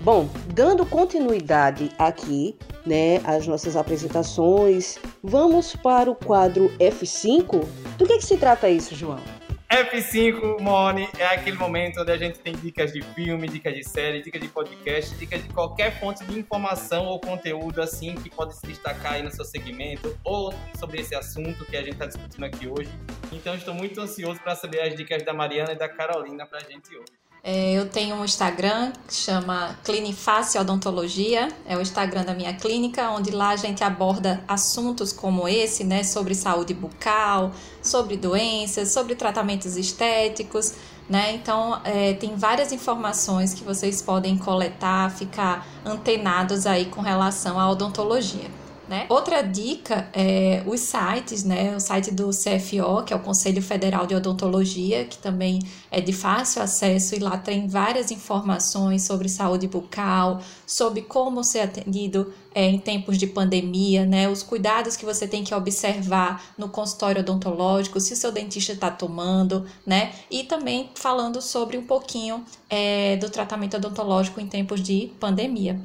[0.00, 7.64] Bom, dando continuidade aqui, né, às nossas apresentações, vamos para o quadro F5.
[7.96, 9.37] Do que, que se trata isso, João?
[9.70, 14.22] F5, Mone, é aquele momento onde a gente tem dicas de filme, dicas de série,
[14.22, 18.66] dicas de podcast, dicas de qualquer fonte de informação ou conteúdo assim que pode se
[18.66, 22.66] destacar aí no seu segmento ou sobre esse assunto que a gente está discutindo aqui
[22.66, 22.90] hoje.
[23.30, 26.64] Então estou muito ansioso para saber as dicas da Mariana e da Carolina para a
[26.64, 27.27] gente hoje.
[27.42, 33.10] É, eu tenho um Instagram que chama Cliniface Odontologia, é o Instagram da minha clínica,
[33.10, 39.14] onde lá a gente aborda assuntos como esse, né, sobre saúde bucal, sobre doenças, sobre
[39.14, 40.74] tratamentos estéticos,
[41.08, 41.32] né?
[41.32, 47.70] Então, é, tem várias informações que vocês podem coletar, ficar antenados aí com relação à
[47.70, 48.50] odontologia.
[48.88, 49.04] Né?
[49.10, 51.76] Outra dica é os sites, né?
[51.76, 56.12] O site do CFO, que é o Conselho Federal de Odontologia, que também é de
[56.12, 62.64] fácil acesso e lá tem várias informações sobre saúde bucal, sobre como ser atendido é,
[62.64, 64.26] em tempos de pandemia, né?
[64.26, 68.90] Os cuidados que você tem que observar no consultório odontológico, se o seu dentista está
[68.90, 70.12] tomando, né?
[70.30, 75.78] E também falando sobre um pouquinho é, do tratamento odontológico em tempos de pandemia.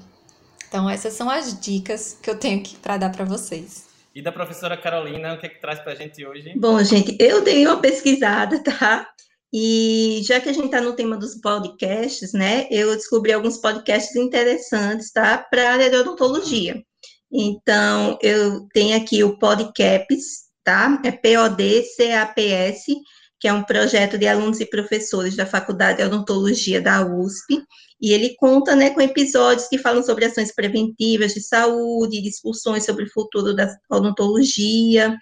[0.73, 3.85] Então, essas são as dicas que eu tenho aqui para dar para vocês.
[4.15, 6.51] E da professora Carolina, o que é que traz para a gente hoje?
[6.57, 9.07] Bom, gente, eu dei uma pesquisada, tá?
[9.53, 14.15] E já que a gente está no tema dos podcasts, né, eu descobri alguns podcasts
[14.15, 16.83] interessantes, tá, para a área de odontologia.
[17.31, 20.99] Então, eu tenho aqui o Podcaps, tá?
[21.05, 22.95] É P-O-D-C-A-P-S,
[23.39, 27.63] que é um projeto de alunos e professores da Faculdade de Odontologia da USP,
[28.03, 33.05] e ele conta né, com episódios que falam sobre ações preventivas de saúde, discussões sobre
[33.05, 35.17] o futuro da odontologia.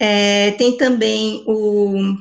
[0.00, 2.16] É, tem também o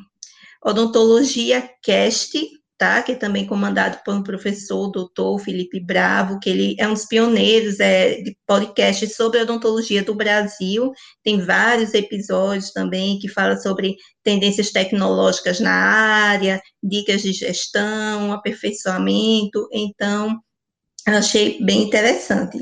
[0.62, 2.38] Odontologia Cast,
[2.78, 3.02] tá?
[3.02, 7.06] Que é também comandado por um professor, doutor Felipe Bravo, que ele é um dos
[7.06, 10.92] pioneiros é, de podcast sobre odontologia do Brasil.
[11.24, 19.68] Tem vários episódios também que fala sobre tendências tecnológicas na área, dicas de gestão, aperfeiçoamento.
[19.74, 20.40] Então,
[21.08, 22.60] achei bem interessante.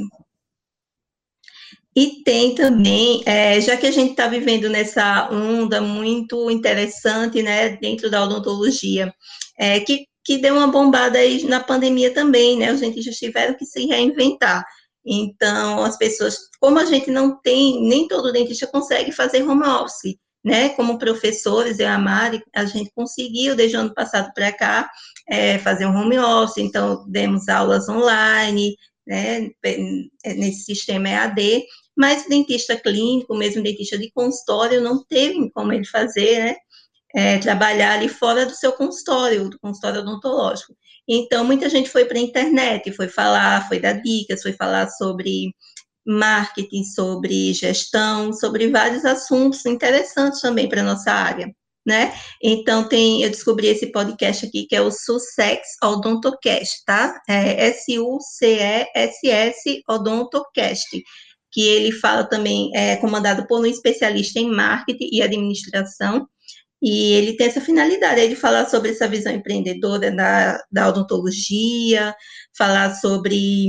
[1.97, 7.77] E tem também, é, já que a gente está vivendo nessa onda muito interessante, né,
[7.77, 9.13] dentro da odontologia,
[9.57, 13.65] é, que, que deu uma bombada aí na pandemia também, né, os dentistas tiveram que
[13.65, 14.65] se reinventar.
[15.05, 20.15] Então, as pessoas, como a gente não tem, nem todo dentista consegue fazer home office,
[20.43, 24.51] né, como professores, eu e a Mari, a gente conseguiu, desde o ano passado para
[24.51, 24.89] cá,
[25.27, 28.75] é, fazer um home office, então, demos aulas online,
[29.07, 29.49] né,
[30.25, 31.63] nesse sistema EAD,
[31.95, 36.55] mas o dentista clínico, mesmo dentista de consultório, não teve como ele fazer, né?
[37.15, 40.75] É, trabalhar ali fora do seu consultório, do consultório odontológico.
[41.07, 45.53] Então, muita gente foi para a internet, foi falar, foi dar dicas, foi falar sobre
[46.05, 51.49] marketing, sobre gestão, sobre vários assuntos interessantes também para a nossa área,
[51.85, 52.13] né?
[52.43, 57.21] Então, tem, eu descobri esse podcast aqui, que é o Sussex Odontocast, tá?
[57.27, 59.23] É S-U-C-E-S-S
[59.87, 61.03] Odontocast
[61.55, 66.27] que ele fala também, é comandado por um especialista em marketing e administração,
[66.81, 72.15] e ele tem essa finalidade de falar sobre essa visão empreendedora da, da odontologia,
[72.57, 73.67] falar sobre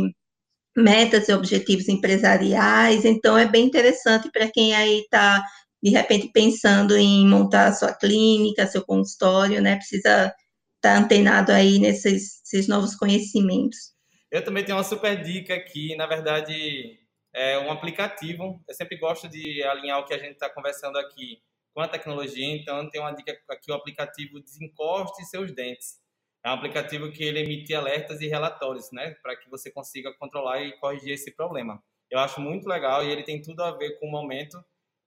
[0.76, 5.42] metas e objetivos empresariais, então é bem interessante para quem aí está,
[5.82, 10.34] de repente, pensando em montar a sua clínica, seu consultório, né, precisa estar
[10.82, 13.94] tá antenado aí nesses, nesses novos conhecimentos.
[14.30, 16.98] Eu também tenho uma super dica aqui, na verdade,
[17.32, 18.60] é um aplicativo.
[18.68, 21.38] Eu sempre gosto de alinhar o que a gente está conversando aqui
[21.76, 26.00] com a tecnologia, então tem uma dica aqui, o aplicativo Desencoste Seus Dentes.
[26.42, 30.62] É um aplicativo que ele emite alertas e relatórios, né, para que você consiga controlar
[30.62, 31.78] e corrigir esse problema.
[32.10, 34.58] Eu acho muito legal e ele tem tudo a ver com o momento,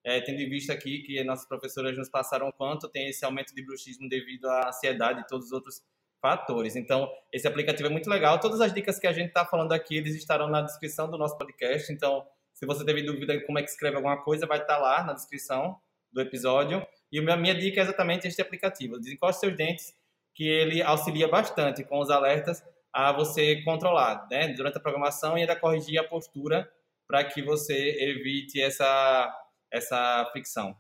[0.06, 3.66] é, tendo em vista aqui que nossas professoras nos passaram quanto tem esse aumento de
[3.66, 5.82] bruxismo devido à ansiedade e todos os outros
[6.22, 6.76] fatores.
[6.76, 8.40] Então, esse aplicativo é muito legal.
[8.40, 11.36] Todas as dicas que a gente está falando aqui, eles estarão na descrição do nosso
[11.36, 11.92] podcast.
[11.92, 14.80] Então, se você teve dúvida de como é que escreve alguma coisa, vai estar tá
[14.80, 15.76] lá na descrição
[16.12, 16.86] do episódio.
[17.12, 19.00] E a minha dica é exatamente este aplicativo.
[19.00, 19.94] Desencoste seus dentes,
[20.36, 24.50] que ele auxilia bastante com os alertas a você controlar, né?
[24.50, 26.70] Durante a programação e ainda corrigir a postura
[27.08, 29.34] para que você evite essa,
[29.72, 30.76] essa fricção.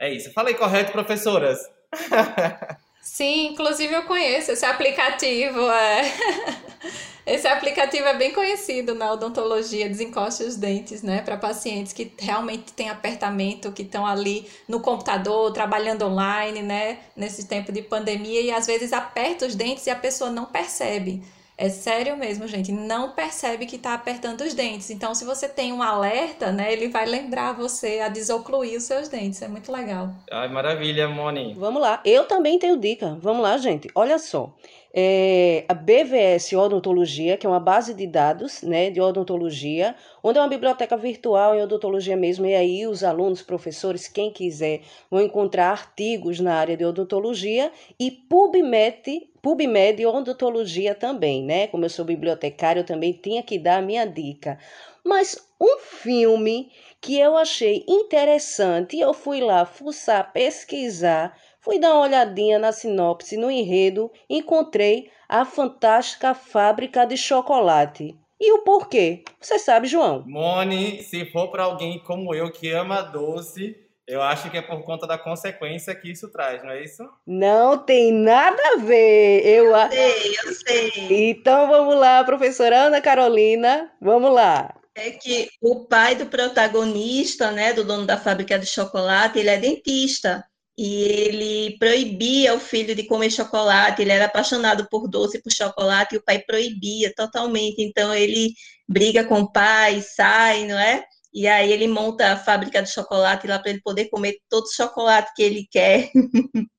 [0.00, 0.32] É isso.
[0.32, 1.58] Falei correto, professoras?
[3.00, 5.60] Sim, inclusive eu conheço esse aplicativo.
[5.70, 6.02] É.
[7.26, 11.22] Esse aplicativo é bem conhecido na odontologia, desencoste os dentes, né?
[11.22, 16.98] Para pacientes que realmente têm apertamento, que estão ali no computador, trabalhando online, né?
[17.16, 21.22] Nesse tempo de pandemia, e às vezes aperta os dentes e a pessoa não percebe.
[21.56, 22.72] É sério mesmo, gente.
[22.72, 24.90] Não percebe que está apertando os dentes.
[24.90, 29.08] Então, se você tem um alerta, né, ele vai lembrar você a desocluir os seus
[29.08, 29.40] dentes.
[29.40, 30.10] É muito legal.
[30.32, 31.54] Ai, maravilha, Moni.
[31.54, 32.00] Vamos lá.
[32.04, 33.16] Eu também tenho dica.
[33.20, 33.88] Vamos lá, gente.
[33.94, 34.52] Olha só.
[34.96, 40.40] É, a BVS Odontologia, que é uma base de dados né, de odontologia, onde é
[40.40, 45.70] uma biblioteca virtual em odontologia mesmo, e aí os alunos, professores, quem quiser, vão encontrar
[45.70, 51.66] artigos na área de odontologia e PubMed PubMed odontologia também, né?
[51.66, 54.58] Como eu sou bibliotecário, eu também tinha que dar a minha dica.
[55.04, 62.02] Mas um filme que eu achei interessante, eu fui lá fuçar, pesquisar, fui dar uma
[62.02, 68.14] olhadinha na sinopse, no enredo, encontrei a fantástica fábrica de chocolate.
[68.38, 69.24] E o porquê?
[69.40, 70.22] Você sabe, João?
[70.26, 73.74] Mone, se for para alguém como eu que ama doce,
[74.06, 77.02] eu acho que é por conta da consequência que isso traz, não é isso?
[77.26, 79.46] Não tem nada a ver.
[79.46, 81.30] Eu, eu sei, eu sei.
[81.30, 84.74] Então vamos lá, professora Ana Carolina, vamos lá.
[84.94, 89.56] É que o pai do protagonista, né, do dono da fábrica de chocolate, ele é
[89.56, 90.44] dentista
[90.76, 94.02] e ele proibia o filho de comer chocolate.
[94.02, 97.80] Ele era apaixonado por doce, por chocolate, e o pai proibia totalmente.
[97.80, 98.52] Então ele
[98.88, 101.04] briga com o pai, sai, não é?
[101.32, 104.72] E aí ele monta a fábrica de chocolate lá para ele poder comer todo o
[104.72, 106.10] chocolate que ele quer.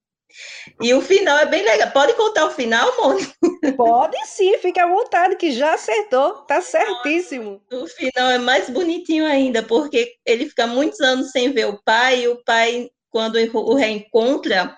[0.81, 1.91] e o final é bem legal.
[1.91, 3.33] Pode contar o final, Mônica?
[3.75, 7.61] Pode sim, fique à vontade, que já acertou, tá certíssimo.
[7.71, 12.21] O final é mais bonitinho ainda, porque ele fica muitos anos sem ver o pai,
[12.21, 14.77] e o pai, quando o reencontra,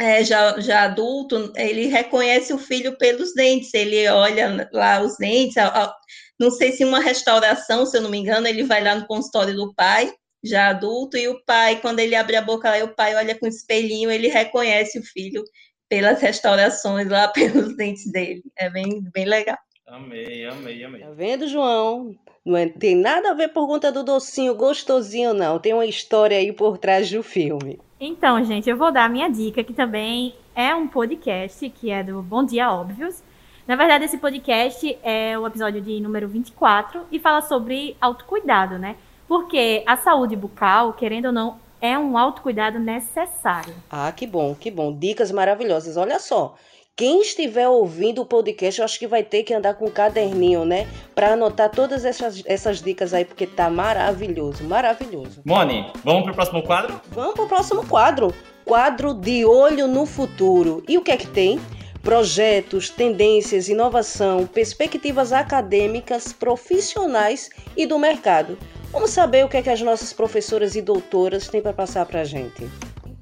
[0.00, 5.58] é, já, já adulto, ele reconhece o filho pelos dentes, ele olha lá os dentes,
[5.58, 5.94] a, a,
[6.40, 9.54] não sei se uma restauração, se eu não me engano, ele vai lá no consultório
[9.54, 10.10] do pai,
[10.42, 13.44] já adulto, e o pai, quando ele abre a boca lá, o pai olha com
[13.44, 15.44] o espelhinho, ele reconhece o filho
[15.86, 18.42] pelas restaurações lá, pelos dentes dele.
[18.56, 19.58] É bem, bem legal.
[19.86, 21.02] Amei, amei, amei.
[21.02, 22.16] Tá vendo, João?
[22.46, 25.58] Não é, tem nada a ver por conta do docinho gostosinho, não.
[25.58, 27.80] Tem uma história aí por trás do filme.
[27.98, 32.04] Então, gente, eu vou dar a minha dica, que também é um podcast, que é
[32.04, 33.20] do Bom Dia Óbvios.
[33.66, 38.94] Na verdade, esse podcast é o episódio de número 24 e fala sobre autocuidado, né?
[39.26, 43.74] Porque a saúde bucal, querendo ou não, é um autocuidado necessário.
[43.90, 44.96] Ah, que bom, que bom.
[44.96, 45.96] Dicas maravilhosas.
[45.96, 46.54] Olha só,
[46.96, 50.64] quem estiver ouvindo o podcast, eu acho que vai ter que andar com um caderninho,
[50.64, 50.88] né?
[51.14, 55.42] Para anotar todas essas, essas dicas aí, porque tá maravilhoso, maravilhoso.
[55.44, 56.98] Moni, vamos pro próximo quadro?
[57.10, 58.34] Vamos pro próximo quadro.
[58.64, 60.82] Quadro de olho no futuro.
[60.88, 61.60] E o que é que tem?
[62.02, 68.56] projetos, tendências, inovação, perspectivas acadêmicas, profissionais e do mercado.
[68.92, 72.20] Vamos saber o que é que as nossas professoras e doutoras têm para passar para
[72.20, 72.70] a gente.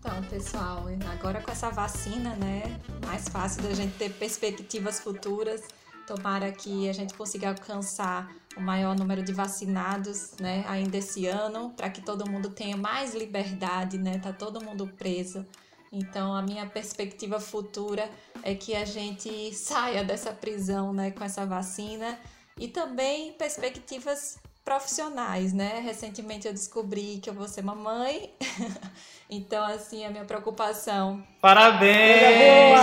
[0.07, 5.62] Então, pessoal, agora com essa vacina, né, mais fácil da gente ter perspectivas futuras.
[6.07, 11.70] Tomara que a gente consiga alcançar o maior número de vacinados, né, ainda esse ano,
[11.70, 14.18] para que todo mundo tenha mais liberdade, né?
[14.18, 15.46] Tá todo mundo preso
[15.94, 18.11] então, a minha perspectiva futura
[18.42, 22.18] é que a gente saia dessa prisão né, com essa vacina
[22.59, 25.80] e também perspectivas profissionais, né?
[25.80, 28.32] Recentemente eu descobri que eu vou ser mamãe.
[29.28, 31.22] então, assim, a minha preocupação.
[31.40, 32.80] Parabéns!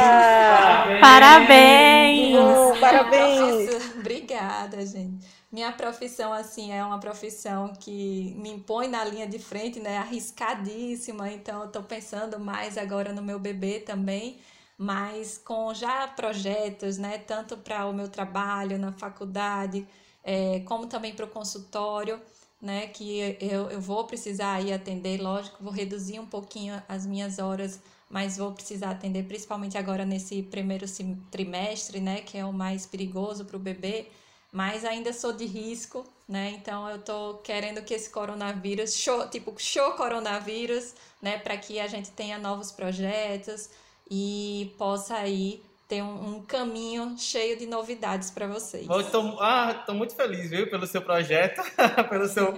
[1.01, 1.01] Parabéns!
[1.01, 2.79] Parabéns!
[2.79, 3.95] Parabéns!
[3.97, 5.25] Obrigada, gente.
[5.51, 9.97] Minha profissão, assim, é uma profissão que me impõe na linha de frente, né?
[9.97, 11.31] Arriscadíssima.
[11.31, 14.39] Então, eu tô pensando mais agora no meu bebê também,
[14.77, 17.17] mas com já projetos, né?
[17.17, 19.85] Tanto para o meu trabalho na faculdade,
[20.23, 22.21] é, como também para o consultório,
[22.61, 22.87] né?
[22.87, 27.79] Que eu, eu vou precisar ir atender, lógico, vou reduzir um pouquinho as minhas horas
[28.09, 30.85] mas vou precisar atender principalmente agora nesse primeiro
[31.31, 34.07] trimestre, né, que é o mais perigoso para o bebê
[34.51, 36.51] mas ainda sou de risco, né?
[36.51, 41.87] Então eu tô querendo que esse coronavírus, show, tipo, show coronavírus, né, para que a
[41.87, 43.69] gente tenha novos projetos
[44.09, 48.87] e possa aí ter um, um caminho cheio de novidades para vocês.
[48.87, 51.61] Eu tô, ah, tô muito feliz, viu, pelo seu projeto,
[52.09, 52.53] pelo seu,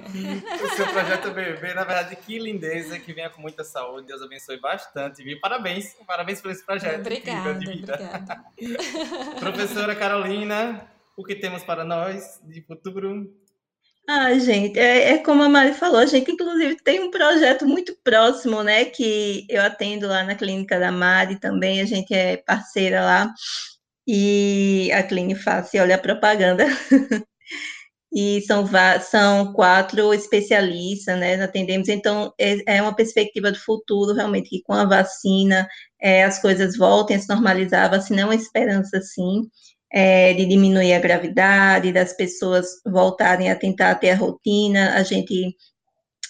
[0.76, 1.74] seu projeto bebê.
[1.74, 4.06] Na verdade, que lindeza, que venha com muita saúde.
[4.06, 5.40] Deus abençoe bastante, viu?
[5.42, 7.00] Parabéns, parabéns por esse projeto.
[7.00, 8.44] Obrigada, obrigada.
[9.40, 13.34] Professora Carolina, o que temos para nós de futuro?
[14.08, 17.96] Ah, gente, é, é, como a Mari falou, a gente inclusive tem um projeto muito
[18.04, 23.02] próximo, né, que eu atendo lá na clínica da Mari também, a gente é parceira
[23.02, 23.34] lá,
[24.08, 26.66] e a clínica faz, olha a propaganda,
[28.14, 28.66] e são,
[29.02, 34.74] são quatro especialistas, né, atendemos, então é, é, uma perspectiva do futuro, realmente, que com
[34.74, 35.68] a vacina
[36.02, 39.44] é, as coisas voltem a se normalizar, a vacina é uma esperança, sim,
[39.94, 45.56] é, de diminuir a gravidade, das pessoas voltarem a tentar ter a rotina, a gente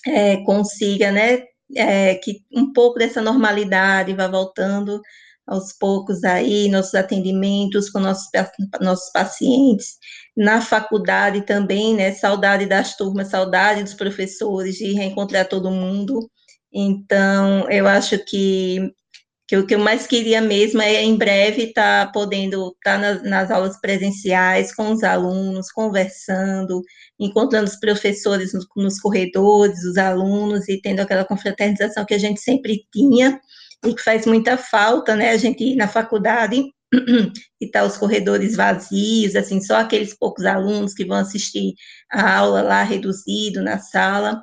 [0.07, 1.43] é, consiga, né,
[1.75, 5.01] é, que um pouco dessa normalidade vá voltando
[5.47, 8.29] aos poucos aí, nossos atendimentos com nossos,
[8.81, 9.97] nossos pacientes,
[10.37, 16.19] na faculdade também, né, saudade das turmas, saudade dos professores, de reencontrar todo mundo,
[16.73, 18.91] então, eu acho que
[19.47, 22.97] que o que eu mais queria mesmo é em breve estar tá podendo estar tá
[22.97, 26.81] nas, nas, aulas presenciais com os alunos, conversando,
[27.19, 32.39] encontrando os professores nos, nos, corredores, os alunos e tendo aquela confraternização que a gente
[32.39, 33.39] sempre tinha
[33.85, 35.31] e que faz muita falta, né?
[35.31, 36.63] A gente ir na faculdade
[37.59, 41.73] e tá os corredores vazios, assim, só aqueles poucos alunos que vão assistir
[42.09, 44.41] a aula lá reduzido na sala,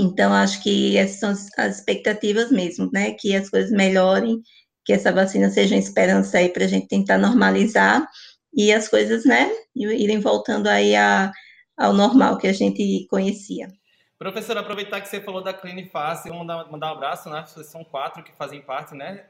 [0.00, 3.12] então, acho que essas são as expectativas mesmo, né?
[3.12, 4.40] Que as coisas melhorem,
[4.84, 8.06] que essa vacina seja uma esperança aí para a gente tentar normalizar
[8.56, 11.32] e as coisas, né, irem voltando aí a,
[11.76, 13.68] ao normal que a gente conhecia.
[14.16, 17.44] Professora, aproveitar que você falou da Cliniface, vamos mandar, mandar um abraço, né?
[17.46, 19.26] São quatro que fazem parte, né?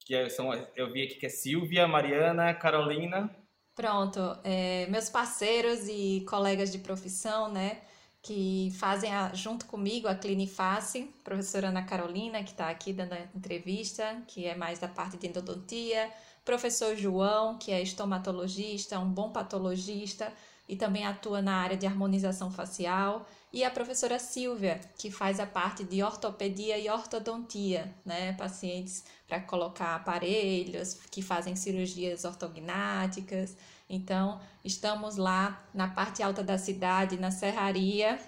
[0.00, 3.30] Que é, são, eu vi aqui que é Silvia, Mariana, Carolina.
[3.74, 7.80] Pronto, é, meus parceiros e colegas de profissão, né?
[8.26, 13.20] Que fazem a, junto comigo a Cliniface, professora Ana Carolina, que está aqui dando a
[13.36, 16.10] entrevista, que é mais da parte de endodontia,
[16.44, 20.32] professor João, que é estomatologista, um bom patologista
[20.68, 25.46] e também atua na área de harmonização facial, e a professora Silvia, que faz a
[25.46, 28.32] parte de ortopedia e ortodontia, né?
[28.32, 33.56] Pacientes para colocar aparelhos, que fazem cirurgias ortognáticas.
[33.88, 38.18] Então, estamos lá na parte alta da cidade, na serraria.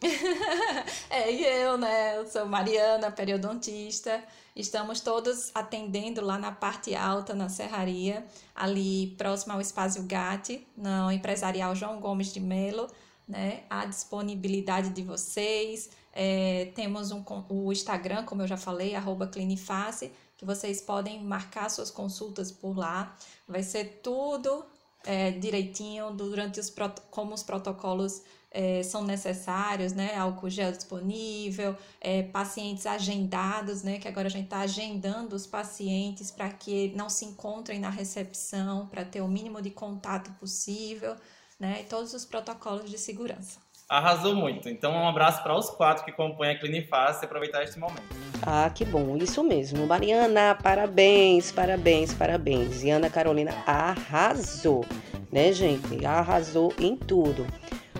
[1.10, 2.18] é, e eu, né?
[2.18, 4.22] Eu sou Mariana, periodontista.
[4.54, 11.12] Estamos todos atendendo lá na parte alta, na serraria, ali próximo ao Espaço Gatti, no
[11.12, 12.86] empresarial João Gomes de Melo,
[13.28, 13.64] né?
[13.68, 15.90] A disponibilidade de vocês.
[16.18, 21.70] É, temos um, o Instagram, como eu já falei, arroba Cliniface, que vocês podem marcar
[21.70, 23.16] suas consultas por lá.
[23.48, 24.64] Vai ser tudo
[25.04, 26.72] é, direitinho durante os
[27.10, 30.16] como os protocolos é, são necessários, né?
[30.16, 33.98] Álcool gel disponível, é, pacientes agendados, né?
[33.98, 38.86] Que agora a gente está agendando os pacientes para que não se encontrem na recepção,
[38.86, 41.16] para ter o mínimo de contato possível,
[41.60, 41.82] né?
[41.82, 43.65] E todos os protocolos de segurança.
[43.88, 44.68] Arrasou muito.
[44.68, 48.02] Então, um abraço para os quatro que compõem a Clinifácil e aproveitar este momento.
[48.44, 49.16] Ah, que bom.
[49.16, 49.86] Isso mesmo.
[49.86, 52.82] Mariana, parabéns, parabéns, parabéns.
[52.82, 54.84] E Ana Carolina arrasou,
[55.30, 56.04] né, gente?
[56.04, 57.46] Arrasou em tudo.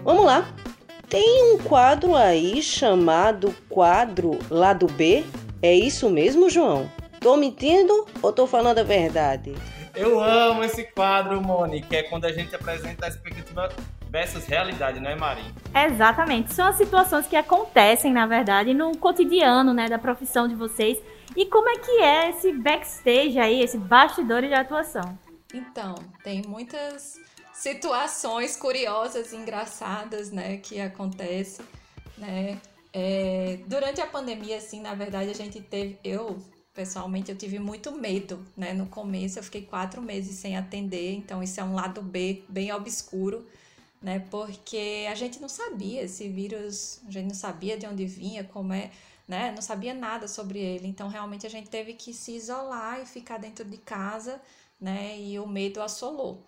[0.02, 0.52] Vamos lá.
[1.08, 5.24] Tem um quadro aí chamado quadro lado B?
[5.62, 6.90] É isso mesmo, João?
[7.20, 9.54] Tô mentindo ou tô falando a verdade?
[9.94, 11.40] Eu amo esse quadro,
[11.88, 13.68] que é quando a gente apresenta a expectativa
[14.16, 15.42] versus realidade, não é, Mari?
[15.74, 16.54] Exatamente.
[16.54, 20.98] São as situações que acontecem, na verdade, no cotidiano, né, da profissão de vocês.
[21.36, 25.18] E como é que é esse backstage aí, esse bastidor de atuação?
[25.52, 25.94] Então,
[26.24, 27.20] tem muitas
[27.52, 31.66] situações curiosas, engraçadas, né, que acontecem,
[32.16, 32.58] né?
[32.94, 36.38] É, durante a pandemia, assim, na verdade, a gente teve, eu
[36.72, 38.72] pessoalmente eu tive muito medo, né?
[38.72, 42.72] No começo eu fiquei quatro meses sem atender, então isso é um lado B bem
[42.72, 43.46] obscuro,
[44.00, 44.20] né?
[44.30, 48.72] Porque a gente não sabia esse vírus, a gente não sabia de onde vinha, como
[48.72, 48.90] é,
[49.26, 49.52] né?
[49.52, 53.38] Não sabia nada sobre ele, então realmente a gente teve que se isolar e ficar
[53.38, 54.40] dentro de casa,
[54.80, 55.18] né?
[55.18, 56.42] E o medo assolou.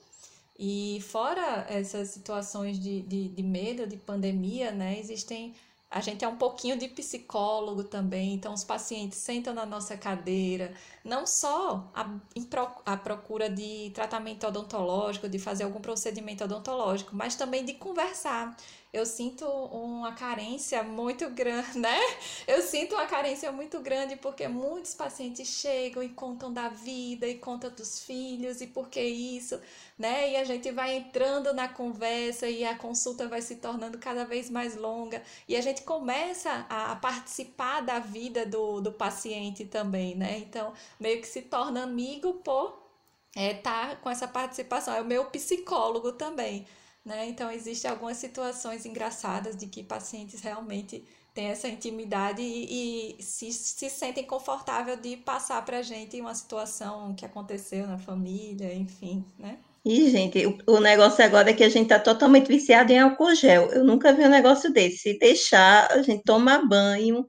[0.59, 5.55] E fora essas situações de, de, de medo, de pandemia, né, existem
[5.91, 10.75] a gente é um pouquinho de psicólogo também, então os pacientes sentam na nossa cadeira,
[11.09, 12.07] não só a,
[12.87, 18.57] a procura de tratamento odontológico, de fazer algum procedimento odontológico, mas também de conversar.
[18.91, 21.99] Eu sinto uma carência muito grande, né?
[22.47, 27.35] Eu sinto uma carência muito grande porque muitos pacientes chegam e contam da vida e
[27.37, 29.61] contam dos filhos e por que isso,
[29.99, 30.31] né?
[30.31, 34.49] E a gente vai entrando na conversa e a consulta vai se tornando cada vez
[34.49, 40.39] mais longa e a gente começa a participar da vida do, do paciente também, né?
[40.39, 42.89] Então, meio que se torna amigo por
[43.37, 44.95] é, tá com essa participação.
[44.95, 46.67] É o meu psicólogo também,
[47.05, 47.27] né?
[47.29, 53.53] Então, existem algumas situações engraçadas de que pacientes realmente têm essa intimidade e, e se,
[53.53, 59.25] se sentem confortável de passar para a gente uma situação que aconteceu na família, enfim,
[59.39, 59.59] né?
[59.85, 63.35] E, gente, o, o, negócio agora é que a gente está totalmente viciado em álcool
[63.35, 63.71] gel.
[63.71, 64.99] Eu nunca vi um negócio desse.
[64.99, 67.27] Se deixar, a gente toma banho.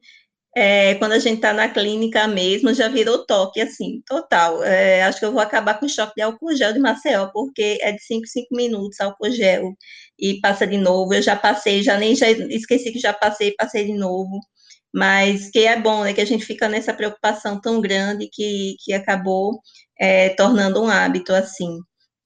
[0.55, 4.63] É, quando a gente está na clínica mesmo, já virou toque, assim, total.
[4.63, 7.77] É, acho que eu vou acabar com o choque de álcool gel de Maceió, porque
[7.81, 9.73] é de 5, 5 minutos álcool gel
[10.17, 11.13] e passa de novo.
[11.13, 14.39] Eu já passei, já nem já esqueci que já passei, passei de novo.
[14.93, 16.13] Mas que é bom, né?
[16.13, 19.59] Que a gente fica nessa preocupação tão grande que, que acabou
[19.99, 21.77] é, tornando um hábito assim.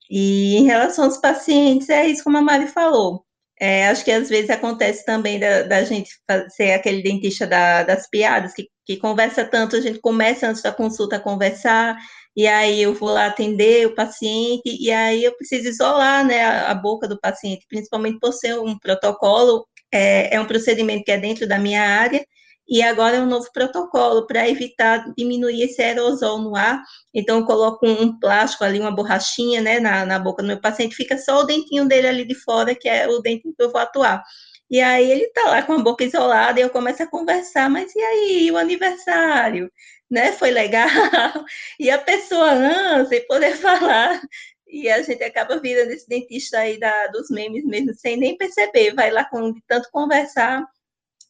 [0.09, 3.25] E em relação aos pacientes, é isso como a Mari falou.
[3.59, 6.09] É, acho que às vezes acontece também da, da gente
[6.49, 10.71] ser aquele dentista da, das piadas, que, que conversa tanto, a gente começa antes da
[10.71, 11.95] consulta a conversar,
[12.35, 16.71] e aí eu vou lá atender o paciente, e aí eu preciso isolar né, a,
[16.71, 21.17] a boca do paciente, principalmente por ser um protocolo, é, é um procedimento que é
[21.17, 22.25] dentro da minha área,
[22.67, 26.81] e agora é um novo protocolo para evitar diminuir esse aerosol no ar.
[27.13, 30.95] Então, eu coloco um plástico ali, uma borrachinha, né, na, na boca do meu paciente,
[30.95, 33.81] fica só o dentinho dele ali de fora, que é o dentinho que eu vou
[33.81, 34.23] atuar.
[34.69, 37.93] E aí ele tá lá com a boca isolada e eu começo a conversar, mas
[37.95, 39.71] e aí, o aniversário?
[40.09, 40.31] Né?
[40.31, 40.87] Foi legal?
[41.79, 44.21] E a pessoa, não, sem poder falar.
[44.67, 48.93] E a gente acaba virando esse dentista aí da, dos memes mesmo, sem nem perceber.
[48.95, 50.65] Vai lá com tanto conversar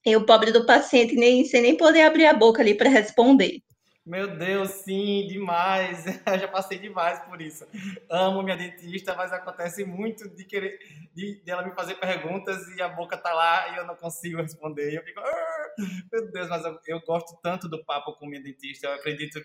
[0.05, 3.61] e o pobre do paciente nem sem nem poder abrir a boca ali para responder.
[4.05, 6.03] Meu Deus, sim, demais.
[6.27, 7.65] Eu já passei demais por isso.
[8.09, 10.77] Amo minha dentista, mas acontece muito de querer
[11.13, 14.41] de, de ela me fazer perguntas e a boca tá lá e eu não consigo
[14.41, 14.93] responder.
[14.93, 15.73] Eu fico, ah,
[16.11, 18.87] meu Deus, mas eu, eu, gosto tanto do papo com minha dentista.
[18.87, 19.39] Eu acredito,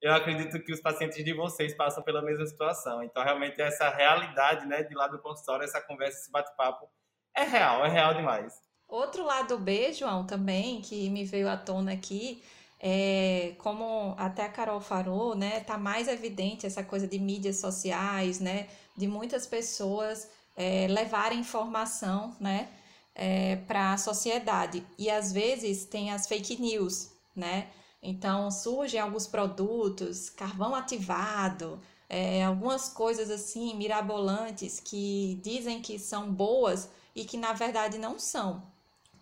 [0.00, 3.02] eu acredito que os pacientes de vocês passam pela mesma situação.
[3.02, 6.88] Então, realmente essa realidade, né, de lá do consultório, essa conversa, esse bate-papo
[7.36, 8.54] é real, é real demais.
[8.88, 12.42] Outro lado B, João, também, que me veio à tona aqui,
[12.78, 18.40] é, como até a Carol falou, né, tá mais evidente essa coisa de mídias sociais,
[18.40, 22.68] né, de muitas pessoas é, levarem informação, né,
[23.14, 24.84] é, para a sociedade.
[24.98, 27.68] E às vezes tem as fake news, né?
[28.02, 36.30] Então surgem alguns produtos, carvão ativado, é, algumas coisas assim mirabolantes que dizem que são
[36.30, 38.62] boas e que na verdade não são.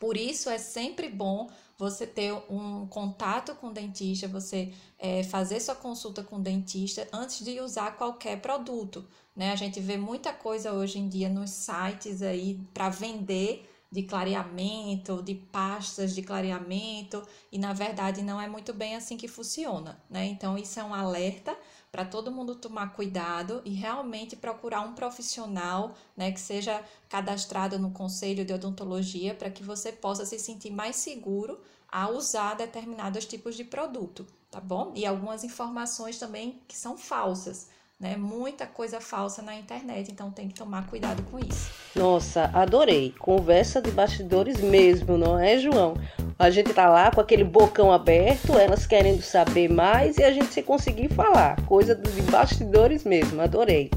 [0.03, 1.49] Por isso é sempre bom
[1.79, 7.07] você ter um contato com o dentista, você é, fazer sua consulta com o dentista
[7.13, 9.07] antes de usar qualquer produto.
[9.37, 9.53] Né?
[9.53, 15.23] A gente vê muita coisa hoje em dia nos sites aí para vender de clareamento,
[15.23, 17.23] de pastas de clareamento,
[17.53, 20.25] e na verdade não é muito bem assim que funciona, né?
[20.25, 21.57] Então isso é um alerta
[21.93, 27.91] para todo mundo tomar cuidado e realmente procurar um profissional, né, que seja cadastrado no
[27.91, 33.55] Conselho de Odontologia para que você possa se sentir mais seguro a usar determinados tipos
[33.55, 34.93] de produto, tá bom?
[34.97, 37.69] E algumas informações também que são falsas
[38.03, 38.17] né?
[38.17, 41.71] Muita coisa falsa na internet, então tem que tomar cuidado com isso.
[41.95, 43.15] Nossa, adorei.
[43.19, 45.95] Conversa de bastidores mesmo, não é, João?
[46.37, 50.53] A gente tá lá com aquele bocão aberto, elas querendo saber mais e a gente
[50.53, 51.65] se conseguir falar.
[51.67, 53.89] Coisa de bastidores mesmo, adorei.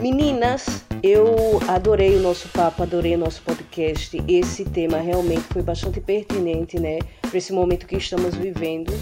[0.00, 4.22] Meninas, eu adorei o nosso papo, adorei o nosso podcast.
[4.26, 8.94] Esse tema realmente foi bastante pertinente, né, para esse momento que estamos vivendo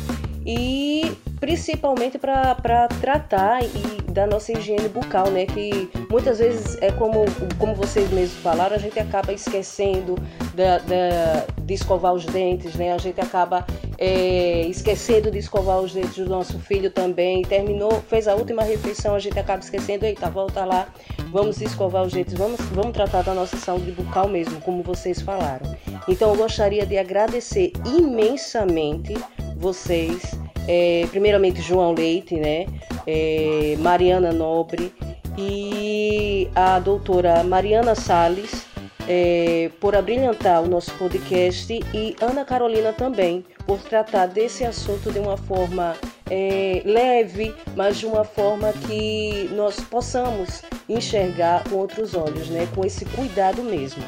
[0.44, 5.46] e principalmente para tratar e da nossa higiene bucal, né?
[5.46, 7.24] Que muitas vezes é como,
[7.58, 10.16] como vocês mesmos falaram, a gente acaba esquecendo
[10.54, 12.92] da, da, de escovar os dentes, né?
[12.92, 13.64] A gente acaba
[13.96, 17.42] é, esquecendo de escovar os dentes do nosso filho também.
[17.42, 20.88] Terminou, fez a última refeição, a gente acaba esquecendo, eita, volta lá,
[21.30, 25.76] vamos escovar os dentes, vamos, vamos tratar da nossa saúde bucal mesmo, como vocês falaram.
[26.08, 29.14] Então eu gostaria de agradecer imensamente
[29.56, 32.66] vocês, é, primeiramente João Leite, né,
[33.06, 34.92] é, Mariana Nobre
[35.38, 38.66] e a doutora Mariana Sales
[39.08, 45.18] é, por abrilhantar o nosso podcast e Ana Carolina também por tratar desse assunto de
[45.18, 45.96] uma forma
[46.30, 52.84] é, leve, mas de uma forma que nós possamos enxergar com outros olhos, né, com
[52.84, 54.02] esse cuidado mesmo.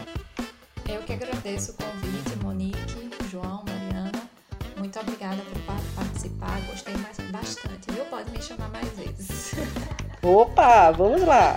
[0.86, 3.64] Eu que agradeço o convite, Monique, João,
[4.80, 5.62] muito obrigada por
[7.30, 8.04] bastante, viu?
[8.06, 9.52] Pode me chamar mais vezes.
[10.22, 11.56] Opa, vamos lá!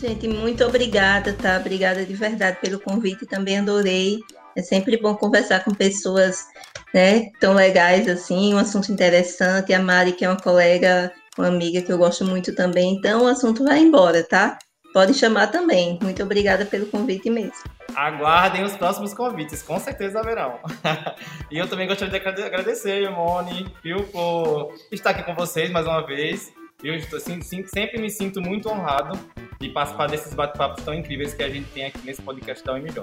[0.00, 1.58] Gente, muito obrigada, tá?
[1.58, 4.18] Obrigada de verdade pelo convite, também adorei.
[4.56, 6.46] É sempre bom conversar com pessoas
[6.94, 9.72] né, tão legais assim, um assunto interessante.
[9.72, 13.28] A Mari, que é uma colega, uma amiga que eu gosto muito também, então o
[13.28, 14.58] assunto vai embora, tá?
[14.92, 15.98] Pode chamar também.
[16.02, 17.52] Muito obrigada pelo convite mesmo.
[18.00, 20.58] Aguardem os próximos convites, com certeza haverão.
[21.52, 26.00] e eu também gostaria de agradecer, Moni, viu, por estar aqui com vocês mais uma
[26.00, 26.50] vez.
[26.82, 29.18] Eu estou, assim, sempre me sinto muito honrado
[29.60, 33.00] de participar desses bate-papos tão incríveis que a gente tem aqui nesse podcast da UMJ.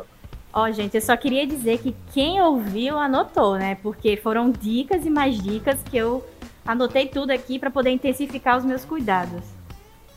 [0.51, 3.77] Ó, oh, gente, eu só queria dizer que quem ouviu anotou, né?
[3.83, 6.27] Porque foram dicas e mais dicas que eu
[6.65, 9.56] anotei tudo aqui para poder intensificar os meus cuidados.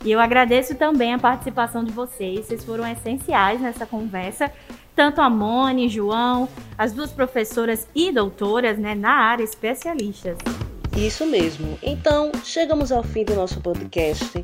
[0.03, 4.51] E eu agradeço também a participação de vocês, vocês foram essenciais nessa conversa,
[4.95, 10.37] tanto a Mone, João, as duas professoras e doutoras né, na área especialistas.
[10.97, 11.77] Isso mesmo.
[11.81, 14.43] Então, chegamos ao fim do nosso podcast.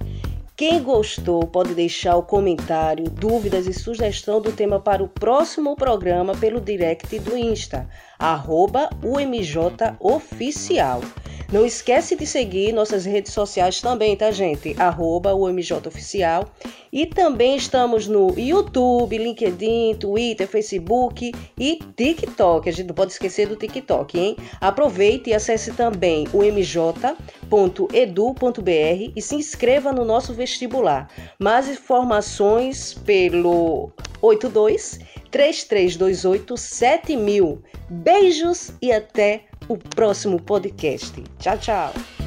[0.56, 6.36] Quem gostou pode deixar o comentário, dúvidas e sugestão do tema para o próximo programa
[6.36, 7.88] pelo direct do Insta,
[8.20, 11.02] arroba UMJOficial.
[11.52, 14.76] Não esquece de seguir nossas redes sociais também, tá, gente?
[14.78, 16.52] Arroba o MJ Oficial.
[16.92, 22.68] E também estamos no YouTube, LinkedIn, Twitter, Facebook e TikTok.
[22.68, 24.36] A gente não pode esquecer do TikTok, hein?
[24.60, 27.14] Aproveite e acesse também o mj.edu.br
[29.16, 31.10] e se inscreva no nosso vestibular.
[31.40, 33.90] Mais informações pelo
[34.22, 35.00] 82
[35.38, 37.62] 3328 7000.
[37.90, 41.24] Beijos e até o próximo podcast.
[41.38, 42.27] Tchau, tchau.